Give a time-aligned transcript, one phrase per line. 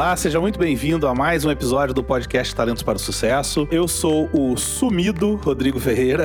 [0.00, 3.68] Olá, seja muito bem-vindo a mais um episódio do podcast Talentos para o Sucesso.
[3.70, 6.24] Eu sou o sumido Rodrigo Ferreira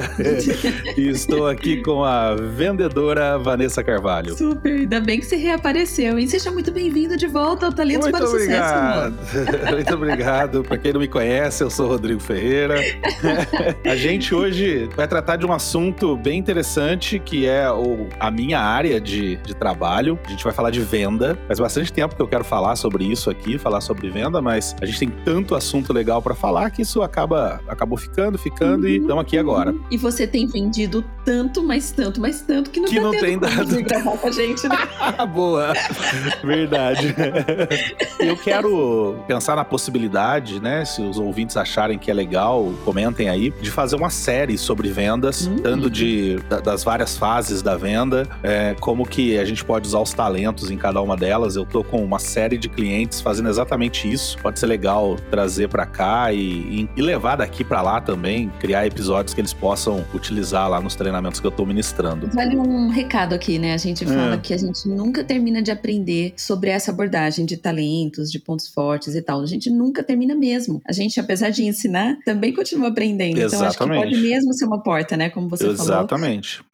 [0.96, 4.34] e estou aqui com a vendedora Vanessa Carvalho.
[4.38, 6.18] Super, ainda bem que você reapareceu.
[6.18, 9.19] E seja muito bem-vindo de volta ao Talentos muito para o obrigado.
[9.28, 9.68] Sucesso.
[9.75, 10.64] muito obrigado.
[10.64, 12.80] Para quem não me conhece, eu sou Rodrigo Ferreira.
[13.83, 18.61] a gente hoje vai tratar de um assunto bem interessante que é o, a minha
[18.61, 20.18] área de, de trabalho.
[20.25, 21.38] A gente vai falar de venda.
[21.46, 24.86] Faz bastante tempo que eu quero falar sobre isso aqui, falar sobre venda, mas a
[24.86, 28.97] gente tem tanto assunto legal para falar que isso acaba acabou ficando, ficando uhum, e
[28.97, 29.74] estamos aqui agora.
[29.89, 33.39] E você tem vendido tanto, mas tanto, mas tanto que não que tá não tem
[33.39, 34.78] dado gravar com a gente, né?
[35.33, 35.73] Boa.
[36.44, 37.16] Verdade.
[38.19, 43.52] Eu quero pensar na possibilidade, né, se os ouvintes acharem que é legal, comentem aí,
[43.61, 45.55] de fazer uma série sobre vendas, uhum.
[45.58, 50.13] tanto de das várias fases da venda, é, como que a gente pode usar os
[50.13, 51.55] talentos em cada uma delas.
[51.55, 54.38] Eu tô com uma série de clientes fazendo fazendo exatamente isso.
[54.39, 59.34] Pode ser legal trazer para cá e, e, levar daqui para lá também, criar episódios
[59.34, 62.28] que eles possam utilizar lá nos treinamentos que eu tô ministrando.
[62.33, 63.73] Vale um recado aqui, né?
[63.73, 64.38] A gente fala é.
[64.38, 69.16] que a gente nunca termina de aprender sobre essa abordagem de talentos, de pontos fortes
[69.16, 69.42] e tal.
[69.42, 70.81] A gente nunca termina mesmo.
[70.88, 73.38] A gente, apesar de ensinar, também continua aprendendo.
[73.38, 73.56] Exatamente.
[73.56, 75.30] Então acho que pode mesmo ser uma porta, né?
[75.30, 75.86] Como você Exatamente.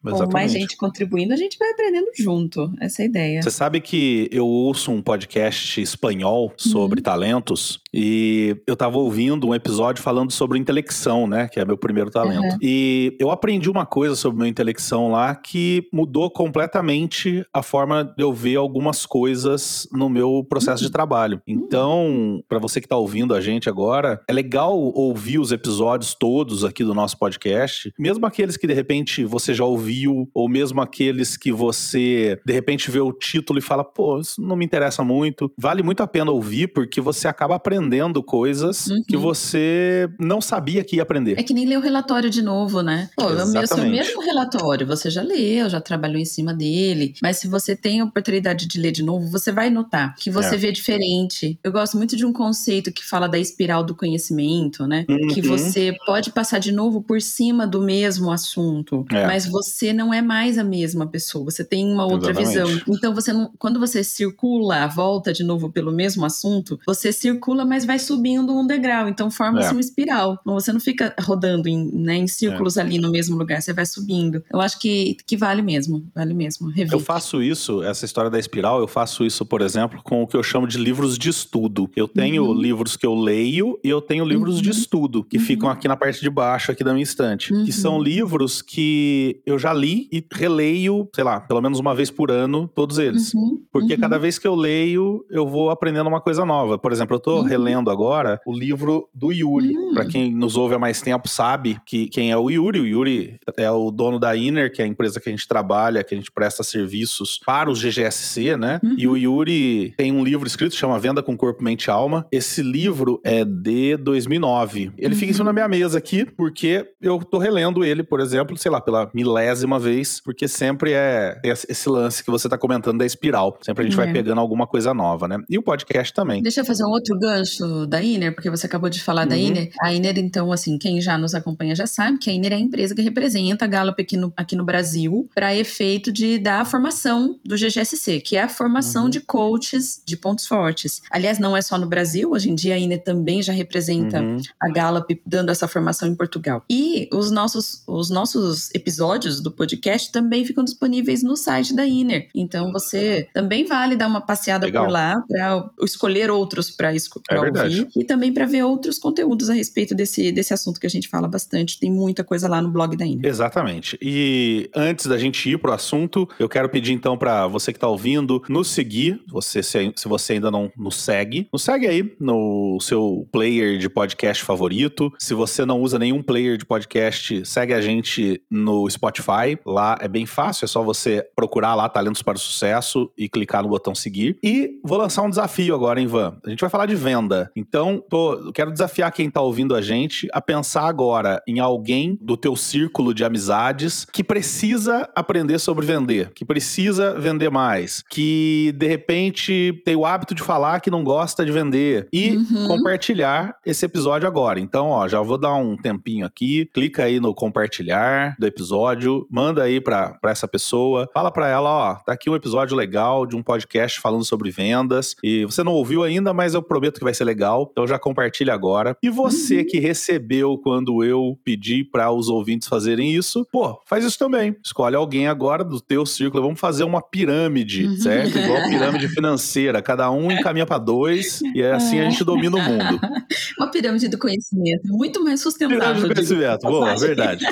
[0.02, 0.16] falou.
[0.16, 0.26] Exatamente.
[0.26, 2.72] Com mais gente contribuindo, a gente vai aprendendo junto.
[2.80, 3.42] Essa é a ideia.
[3.42, 7.04] Você sabe que eu ouço um podcast espanhol sobre uhum.
[7.04, 11.46] talentos e eu tava ouvindo um episódio falando sobre intelecção, né?
[11.48, 12.42] Que é meu primeiro talento.
[12.42, 12.58] Uhum.
[12.62, 18.22] E eu aprendi uma coisa sobre meu intelecção lá que mudou completamente a forma de
[18.22, 20.88] eu ver algumas coisas no meu processo uhum.
[20.88, 21.42] de trabalho.
[21.46, 26.64] Então, para você que tá ouvindo a gente agora, é legal ouvir os episódios todos
[26.64, 31.36] aqui do nosso podcast, mesmo aqueles que de repente você já ouviu, ou mesmo aqueles
[31.36, 35.52] que você de repente vê o título e fala, pô, isso não me interessa muito.
[35.58, 37.81] Vale muito a pena ouvir, porque você acaba aprendendo
[38.22, 39.02] coisas uhum.
[39.06, 41.38] que você não sabia que ia aprender.
[41.38, 43.08] É que nem ler o relatório de novo, né?
[43.16, 43.72] Pô, Exatamente.
[43.72, 47.76] é o mesmo relatório, você já leu, já trabalhou em cima dele, mas se você
[47.76, 50.58] tem a oportunidade de ler de novo, você vai notar que você é.
[50.58, 51.58] vê diferente.
[51.62, 55.04] Eu gosto muito de um conceito que fala da espiral do conhecimento, né?
[55.08, 55.28] Uhum.
[55.28, 59.26] Que você pode passar de novo por cima do mesmo assunto, é.
[59.26, 62.74] mas você não é mais a mesma pessoa, você tem uma outra Exatamente.
[62.74, 62.94] visão.
[62.96, 67.86] Então você não, quando você circula, volta de novo pelo mesmo assunto, você circula, mas
[67.86, 69.72] vai subindo um degrau, então forma-se é.
[69.72, 70.38] uma espiral.
[70.44, 72.82] Você não fica rodando em, né, em círculos é.
[72.82, 74.42] ali no mesmo lugar, você vai subindo.
[74.52, 76.70] Eu acho que, que vale mesmo, vale mesmo.
[76.92, 80.36] Eu faço isso, essa história da espiral, eu faço isso, por exemplo, com o que
[80.36, 81.90] eu chamo de livros de estudo.
[81.96, 82.52] Eu tenho uhum.
[82.52, 84.62] livros que eu leio e eu tenho livros uhum.
[84.62, 85.44] de estudo, que uhum.
[85.44, 87.48] ficam aqui na parte de baixo aqui da minha estante.
[87.48, 87.72] Que uhum.
[87.72, 92.30] são livros que eu já li e releio, sei lá, pelo menos uma vez por
[92.30, 93.32] ano, todos eles.
[93.32, 93.62] Uhum.
[93.72, 94.22] Porque cada uhum.
[94.22, 96.76] vez que eu leio, eu vou aprendendo uma coisa nova.
[96.76, 97.48] Por exemplo, eu tô uhum.
[97.62, 99.76] Relendo agora o livro do Yuri.
[99.76, 99.94] Uhum.
[99.94, 102.80] Para quem nos ouve há mais tempo sabe que quem é o Yuri.
[102.80, 106.02] O Yuri é o dono da Inner, que é a empresa que a gente trabalha,
[106.02, 108.80] que a gente presta serviços para os GGSC, né?
[108.82, 108.94] Uhum.
[108.98, 112.26] E o Yuri tem um livro escrito chama Venda com Corpo, Mente e Alma.
[112.32, 114.92] Esse livro é de 2009.
[114.98, 118.56] Ele fica em cima da minha mesa aqui porque eu tô relendo ele, por exemplo,
[118.56, 123.06] sei lá, pela milésima vez, porque sempre é esse lance que você tá comentando da
[123.06, 123.58] espiral.
[123.62, 124.04] Sempre a gente é.
[124.04, 125.38] vai pegando alguma coisa nova, né?
[125.48, 126.42] E o podcast também.
[126.42, 127.51] Deixa eu fazer um outro gancho
[127.88, 129.28] da Iner, porque você acabou de falar uhum.
[129.28, 129.70] da Iner.
[129.80, 132.60] A Iner, então, assim, quem já nos acompanha já sabe que a Iner é a
[132.60, 136.64] empresa que representa a Gallup aqui no, aqui no Brasil para efeito de dar a
[136.64, 139.10] formação do GGSC, que é a formação uhum.
[139.10, 141.02] de coaches de pontos fortes.
[141.10, 144.40] Aliás, não é só no Brasil, hoje em dia a Iner também já representa uhum.
[144.60, 146.64] a Gallup dando essa formação em Portugal.
[146.70, 152.28] E os nossos, os nossos episódios do podcast também ficam disponíveis no site da Iner.
[152.34, 154.84] Então você também vale dar uma passeada Legal.
[154.84, 159.54] por lá para escolher outros para é ouvir e também para ver outros conteúdos a
[159.54, 161.78] respeito desse, desse assunto que a gente fala bastante.
[161.78, 163.24] Tem muita coisa lá no blog da Iner.
[163.24, 163.98] Exatamente.
[164.00, 167.88] E antes da gente ir pro assunto, eu quero pedir então para você que está
[167.88, 169.20] ouvindo nos seguir.
[169.28, 173.88] Você se, se você ainda não nos segue, nos segue aí no seu player de
[173.88, 175.12] podcast favorito.
[175.18, 179.58] Se você não usa nenhum player de podcast, segue a gente no Spotify.
[179.64, 183.62] Lá é bem fácil, é só você procurar lá Talentos para o Sucesso e clicar
[183.62, 184.38] no botão seguir.
[184.42, 186.36] E vou lançar um desafio desafio agora, hein, Van?
[186.44, 187.21] A gente vai falar de venda.
[187.54, 192.36] Então, tô, quero desafiar quem tá ouvindo a gente a pensar agora em alguém do
[192.36, 198.86] teu círculo de amizades que precisa aprender sobre vender, que precisa vender mais, que de
[198.86, 202.68] repente tem o hábito de falar que não gosta de vender e uhum.
[202.68, 204.60] compartilhar esse episódio agora.
[204.60, 209.62] Então, ó, já vou dar um tempinho aqui, clica aí no compartilhar do episódio, manda
[209.62, 213.42] aí para essa pessoa, fala para ela, ó, tá aqui um episódio legal de um
[213.42, 217.24] podcast falando sobre vendas e você não ouviu ainda, mas eu prometo que vai ser
[217.24, 218.96] legal, então já compartilha agora.
[219.02, 219.66] E você uhum.
[219.66, 224.56] que recebeu quando eu pedi para os ouvintes fazerem isso, pô, faz isso também.
[224.64, 227.96] Escolhe alguém agora do teu círculo, vamos fazer uma pirâmide, uhum.
[227.96, 228.38] certo?
[228.38, 233.00] Igual pirâmide financeira, cada um encaminha para dois e assim a gente domina o mundo.
[233.58, 235.80] Uma pirâmide do conhecimento, muito mais sustentável.
[235.80, 237.46] Pirâmide do conhecimento, boa, verdade.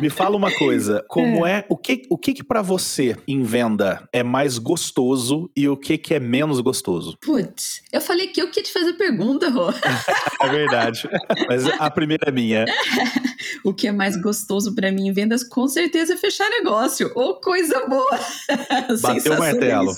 [0.00, 3.42] Me fala uma coisa, como é, é o que o que, que para você em
[3.42, 7.16] venda é mais gostoso e o que que é menos gostoso?
[7.20, 9.68] Putz, eu falei que eu queria te fazer pergunta, Rô.
[10.40, 11.08] é verdade.
[11.48, 12.64] Mas a primeira é minha.
[13.62, 17.12] o que é mais gostoso para mim em vendas com certeza é fechar negócio.
[17.14, 18.18] Ô, oh, coisa boa.
[19.00, 19.92] Bateu o martelo.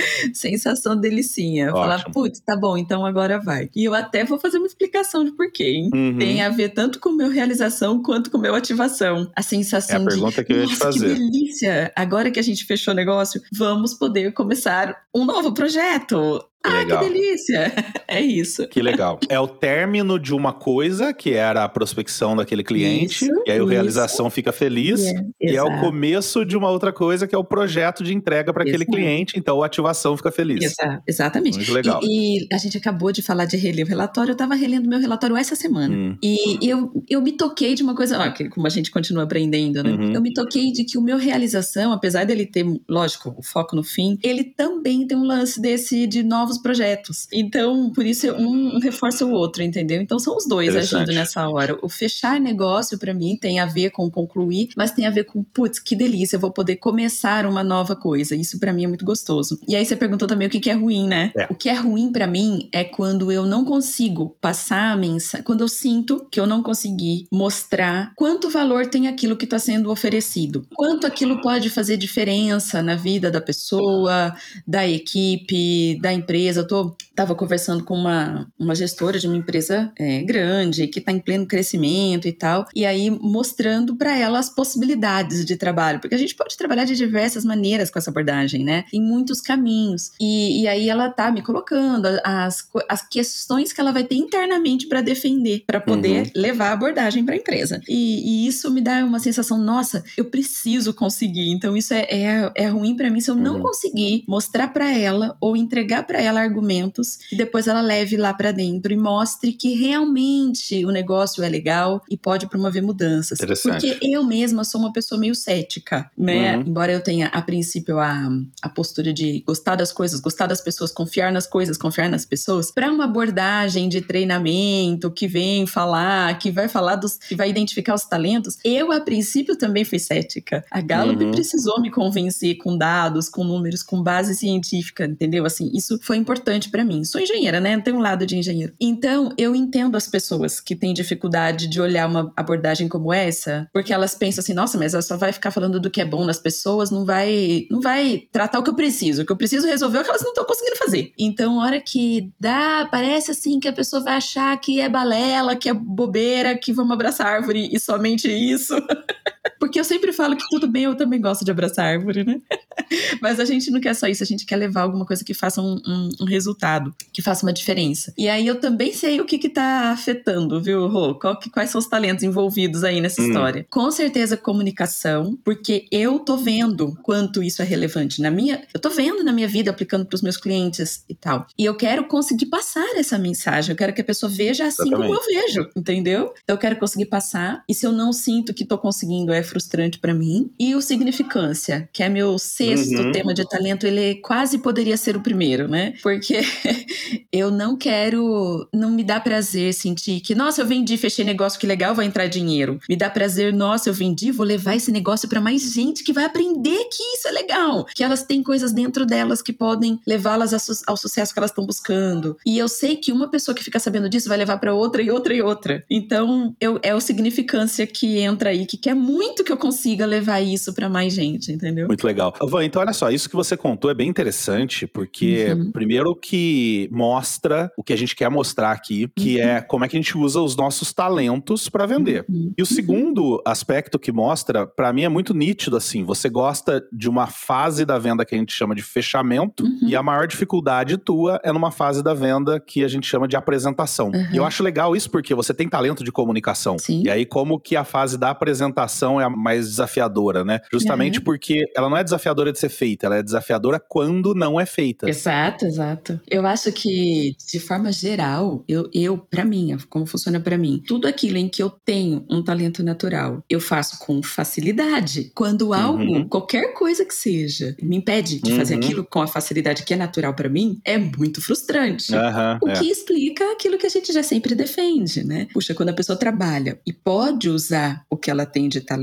[0.32, 1.70] Sensação delicinha.
[1.70, 3.68] Falar, putz, tá bom, então agora vai.
[3.74, 5.90] E eu até vou fazer uma explicação de porquê, hein?
[5.92, 6.18] Uhum.
[6.18, 9.30] Tem a ver tanto com meu realização quanto com meu ativação.
[9.36, 11.14] A sensação é a pergunta de, que eu ia te fazer.
[11.14, 11.92] que delícia!
[11.94, 16.42] Agora que a gente fechou o negócio, vamos poder começar um novo projeto.
[16.62, 17.04] Ah, legal.
[17.04, 17.72] que delícia!
[18.10, 18.66] É isso.
[18.66, 19.20] Que legal.
[19.28, 23.60] É o término de uma coisa, que era a prospecção daquele cliente, isso, e aí
[23.60, 27.38] a realização fica feliz, yeah, e é o começo de uma outra coisa, que é
[27.38, 30.64] o projeto de entrega para aquele cliente, então a ativação fica feliz.
[30.64, 31.56] Exato, exatamente.
[31.58, 32.00] Muito legal.
[32.02, 34.98] E, e, a gente acabou de falar de reler o relatório, eu estava relendo meu
[34.98, 36.16] relatório essa semana, hum.
[36.20, 39.84] e eu, eu me toquei de uma coisa, ó, que como a gente continua aprendendo,
[39.84, 39.90] né?
[39.92, 40.12] Uhum.
[40.12, 43.84] Eu me toquei de que o meu realização, apesar dele ter, lógico, o foco no
[43.84, 47.28] fim, ele também tem um lance desse de novos novos projetos.
[47.32, 50.00] Então, por isso, um, reforça o outro, entendeu?
[50.00, 51.78] Então, são os dois agindo nessa hora.
[51.82, 55.42] O fechar negócio, para mim, tem a ver com concluir, mas tem a ver com,
[55.42, 58.34] putz, que delícia, eu vou poder começar uma nova coisa.
[58.34, 59.60] Isso para mim é muito gostoso.
[59.68, 61.30] E aí você perguntou também o que, que é ruim, né?
[61.36, 61.46] É.
[61.50, 65.60] O que é ruim para mim é quando eu não consigo passar a mensagem, quando
[65.60, 70.66] eu sinto que eu não consegui mostrar quanto valor tem aquilo que está sendo oferecido,
[70.74, 74.34] quanto aquilo pode fazer diferença na vida da pessoa,
[74.66, 79.36] da equipe, da empresa empresa, eu tô, tava conversando com uma, uma gestora de uma
[79.36, 84.38] empresa é, grande, que está em pleno crescimento e tal, e aí mostrando para ela
[84.38, 88.64] as possibilidades de trabalho, porque a gente pode trabalhar de diversas maneiras com essa abordagem,
[88.64, 88.84] né?
[88.92, 90.12] Em muitos caminhos.
[90.20, 94.86] E, e aí ela tá me colocando as, as questões que ela vai ter internamente
[94.86, 96.32] para defender, para poder uhum.
[96.34, 97.80] levar a abordagem para a empresa.
[97.88, 101.50] E, e, isso me dá uma sensação, nossa, eu preciso conseguir.
[101.50, 103.62] Então isso é, é, é ruim para mim se eu não uhum.
[103.62, 108.32] conseguir mostrar para ela ou entregar para ela ela argumentos e depois ela leve lá
[108.32, 113.38] para dentro e mostre que realmente o negócio é legal e pode promover mudanças.
[113.62, 116.56] Porque eu mesma sou uma pessoa meio cética, né?
[116.56, 116.62] Uhum.
[116.66, 118.28] Embora eu tenha a princípio a,
[118.62, 122.70] a postura de gostar das coisas, gostar das pessoas, confiar nas coisas, confiar nas pessoas,
[122.70, 127.94] para uma abordagem de treinamento que vem falar, que vai falar dos, que vai identificar
[127.94, 130.64] os talentos, eu a princípio também fui cética.
[130.70, 131.30] A Gallup uhum.
[131.30, 135.44] precisou me convencer com dados, com números, com base científica, entendeu?
[135.44, 137.04] Assim, isso foi importante para mim.
[137.04, 137.80] Sou engenheira, né?
[137.80, 138.72] Tem um lado de engenheiro.
[138.80, 143.92] Então, eu entendo as pessoas que têm dificuldade de olhar uma abordagem como essa, porque
[143.92, 146.38] elas pensam assim: nossa, mas ela só vai ficar falando do que é bom nas
[146.38, 149.22] pessoas, não vai, não vai tratar o que eu preciso.
[149.22, 151.12] O que eu preciso resolver é o que elas não estão conseguindo fazer.
[151.18, 155.68] Então, hora que dá, parece assim que a pessoa vai achar que é balela, que
[155.68, 158.74] é bobeira, que vamos abraçar a árvore e somente isso.
[159.58, 162.40] Porque eu sempre falo que tudo bem, eu também gosto de abraçar árvore, né?
[163.20, 165.60] Mas a gente não quer só isso, a gente quer levar alguma coisa que faça
[165.62, 168.12] um, um, um resultado, que faça uma diferença.
[168.18, 171.18] E aí eu também sei o que que tá afetando, viu, Rô?
[171.38, 173.26] Que, quais são os talentos envolvidos aí nessa hum.
[173.26, 173.66] história?
[173.70, 178.90] Com certeza comunicação, porque eu tô vendo quanto isso é relevante na minha, eu tô
[178.90, 181.46] vendo na minha vida aplicando para os meus clientes e tal.
[181.58, 185.08] E eu quero conseguir passar essa mensagem, eu quero que a pessoa veja assim Exatamente.
[185.08, 186.32] como eu vejo, entendeu?
[186.42, 189.98] Então eu quero conseguir passar, e se eu não sinto que tô conseguindo é frustrante
[189.98, 190.50] para mim.
[190.58, 193.12] E o significância, que é meu sexto uhum.
[193.12, 195.94] tema de talento, ele quase poderia ser o primeiro, né?
[196.02, 196.40] Porque
[197.32, 201.66] eu não quero, não me dá prazer sentir que, nossa, eu vendi, fechei negócio, que
[201.66, 202.78] legal, vai entrar dinheiro.
[202.88, 206.24] Me dá prazer, nossa, eu vendi, vou levar esse negócio para mais gente que vai
[206.24, 210.52] aprender que isso é legal, que elas têm coisas dentro delas que podem levá-las
[210.86, 212.36] ao sucesso que elas estão buscando.
[212.44, 215.10] E eu sei que uma pessoa que fica sabendo disso vai levar para outra e
[215.10, 215.84] outra e outra.
[215.90, 220.06] Então, eu, é o significância que entra aí, que quer muito muito que eu consiga
[220.06, 221.86] levar isso para mais gente, entendeu?
[221.86, 222.34] Muito legal.
[222.40, 225.70] Van, então olha só, isso que você contou é bem interessante, porque uhum.
[225.70, 229.42] primeiro que mostra o que a gente quer mostrar aqui, que uhum.
[229.42, 232.24] é como é que a gente usa os nossos talentos para vender.
[232.30, 232.54] Uhum.
[232.56, 237.08] E o segundo aspecto que mostra, para mim é muito nítido assim, você gosta de
[237.08, 239.80] uma fase da venda que a gente chama de fechamento uhum.
[239.86, 243.36] e a maior dificuldade tua é numa fase da venda que a gente chama de
[243.36, 244.10] apresentação.
[244.32, 246.78] E eu acho legal isso porque você tem talento de comunicação.
[246.78, 247.02] Sim.
[247.04, 250.60] E aí como que a fase da apresentação é a mais desafiadora, né?
[250.70, 254.66] Justamente porque ela não é desafiadora de ser feita, ela é desafiadora quando não é
[254.66, 255.08] feita.
[255.08, 256.20] Exato, exato.
[256.30, 261.08] Eu acho que, de forma geral, eu, eu para mim, como funciona para mim, tudo
[261.08, 265.30] aquilo em que eu tenho um talento natural, eu faço com facilidade.
[265.34, 266.28] Quando algo, uhum.
[266.28, 268.58] qualquer coisa que seja, me impede de uhum.
[268.58, 272.12] fazer aquilo com a facilidade que é natural para mim, é muito frustrante.
[272.12, 272.72] Uhum, o é.
[272.74, 275.46] que explica aquilo que a gente já sempre defende, né?
[275.52, 278.99] Puxa, quando a pessoa trabalha e pode usar o que ela tem de talento,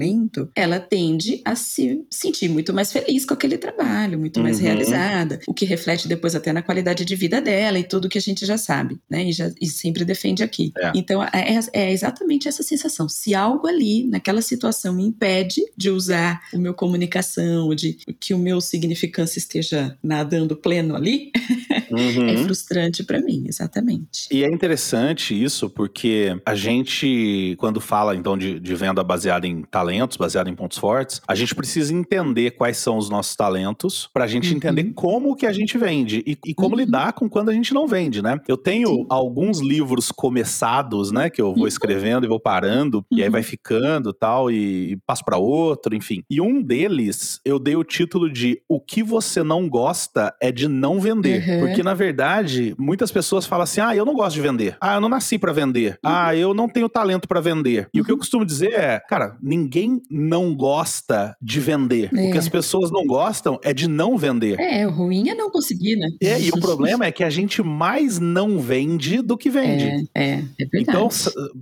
[0.56, 4.64] ela tende a se sentir muito mais feliz com aquele trabalho, muito mais uhum.
[4.64, 8.22] realizada, o que reflete depois até na qualidade de vida dela e tudo que a
[8.22, 9.26] gente já sabe, né?
[9.26, 10.72] E, já, e sempre defende aqui.
[10.78, 10.92] É.
[10.96, 13.08] Então, é, é, é exatamente essa sensação.
[13.10, 18.38] Se algo ali, naquela situação, me impede de usar o meu comunicação, de que o
[18.38, 21.32] meu significância esteja nadando pleno ali,
[21.92, 22.28] uhum.
[22.28, 24.28] é frustrante para mim, exatamente.
[24.32, 29.64] E é interessante isso, porque a gente, quando fala então de, de venda baseada em
[29.88, 34.26] talentos, baseada em pontos fortes, a gente precisa entender quais são os nossos talentos para
[34.26, 34.58] a gente uhum.
[34.58, 36.82] entender como que a gente vende e, e como uhum.
[36.82, 38.40] lidar com quando a gente não vende, né?
[38.48, 39.06] Eu tenho Sim.
[39.10, 41.68] alguns livros começados, né, que eu vou uhum.
[41.68, 43.48] escrevendo e vou parando e aí vai uhum.
[43.48, 46.24] ficando tal e, e passo para outro, enfim.
[46.30, 50.68] E um deles eu dei o título de O que você não gosta é de
[50.68, 51.60] não vender, uhum.
[51.62, 54.76] porque na verdade muitas pessoas falam assim: "Ah, eu não gosto de vender.
[54.82, 55.92] Ah, eu não nasci para vender.
[56.04, 56.12] Uhum.
[56.12, 57.88] Ah, eu não tenho talento para vender".
[57.94, 59.77] E o que eu costumo dizer é, cara, ninguém
[60.10, 62.10] não gosta de vender.
[62.16, 62.30] É.
[62.30, 64.60] O que as pessoas não gostam é de não vender.
[64.60, 66.08] É, o ruim é não conseguir, né?
[66.22, 70.10] É, e o problema é que a gente mais não vende do que vende.
[70.16, 70.76] É, é, é verdade.
[70.78, 71.10] Então,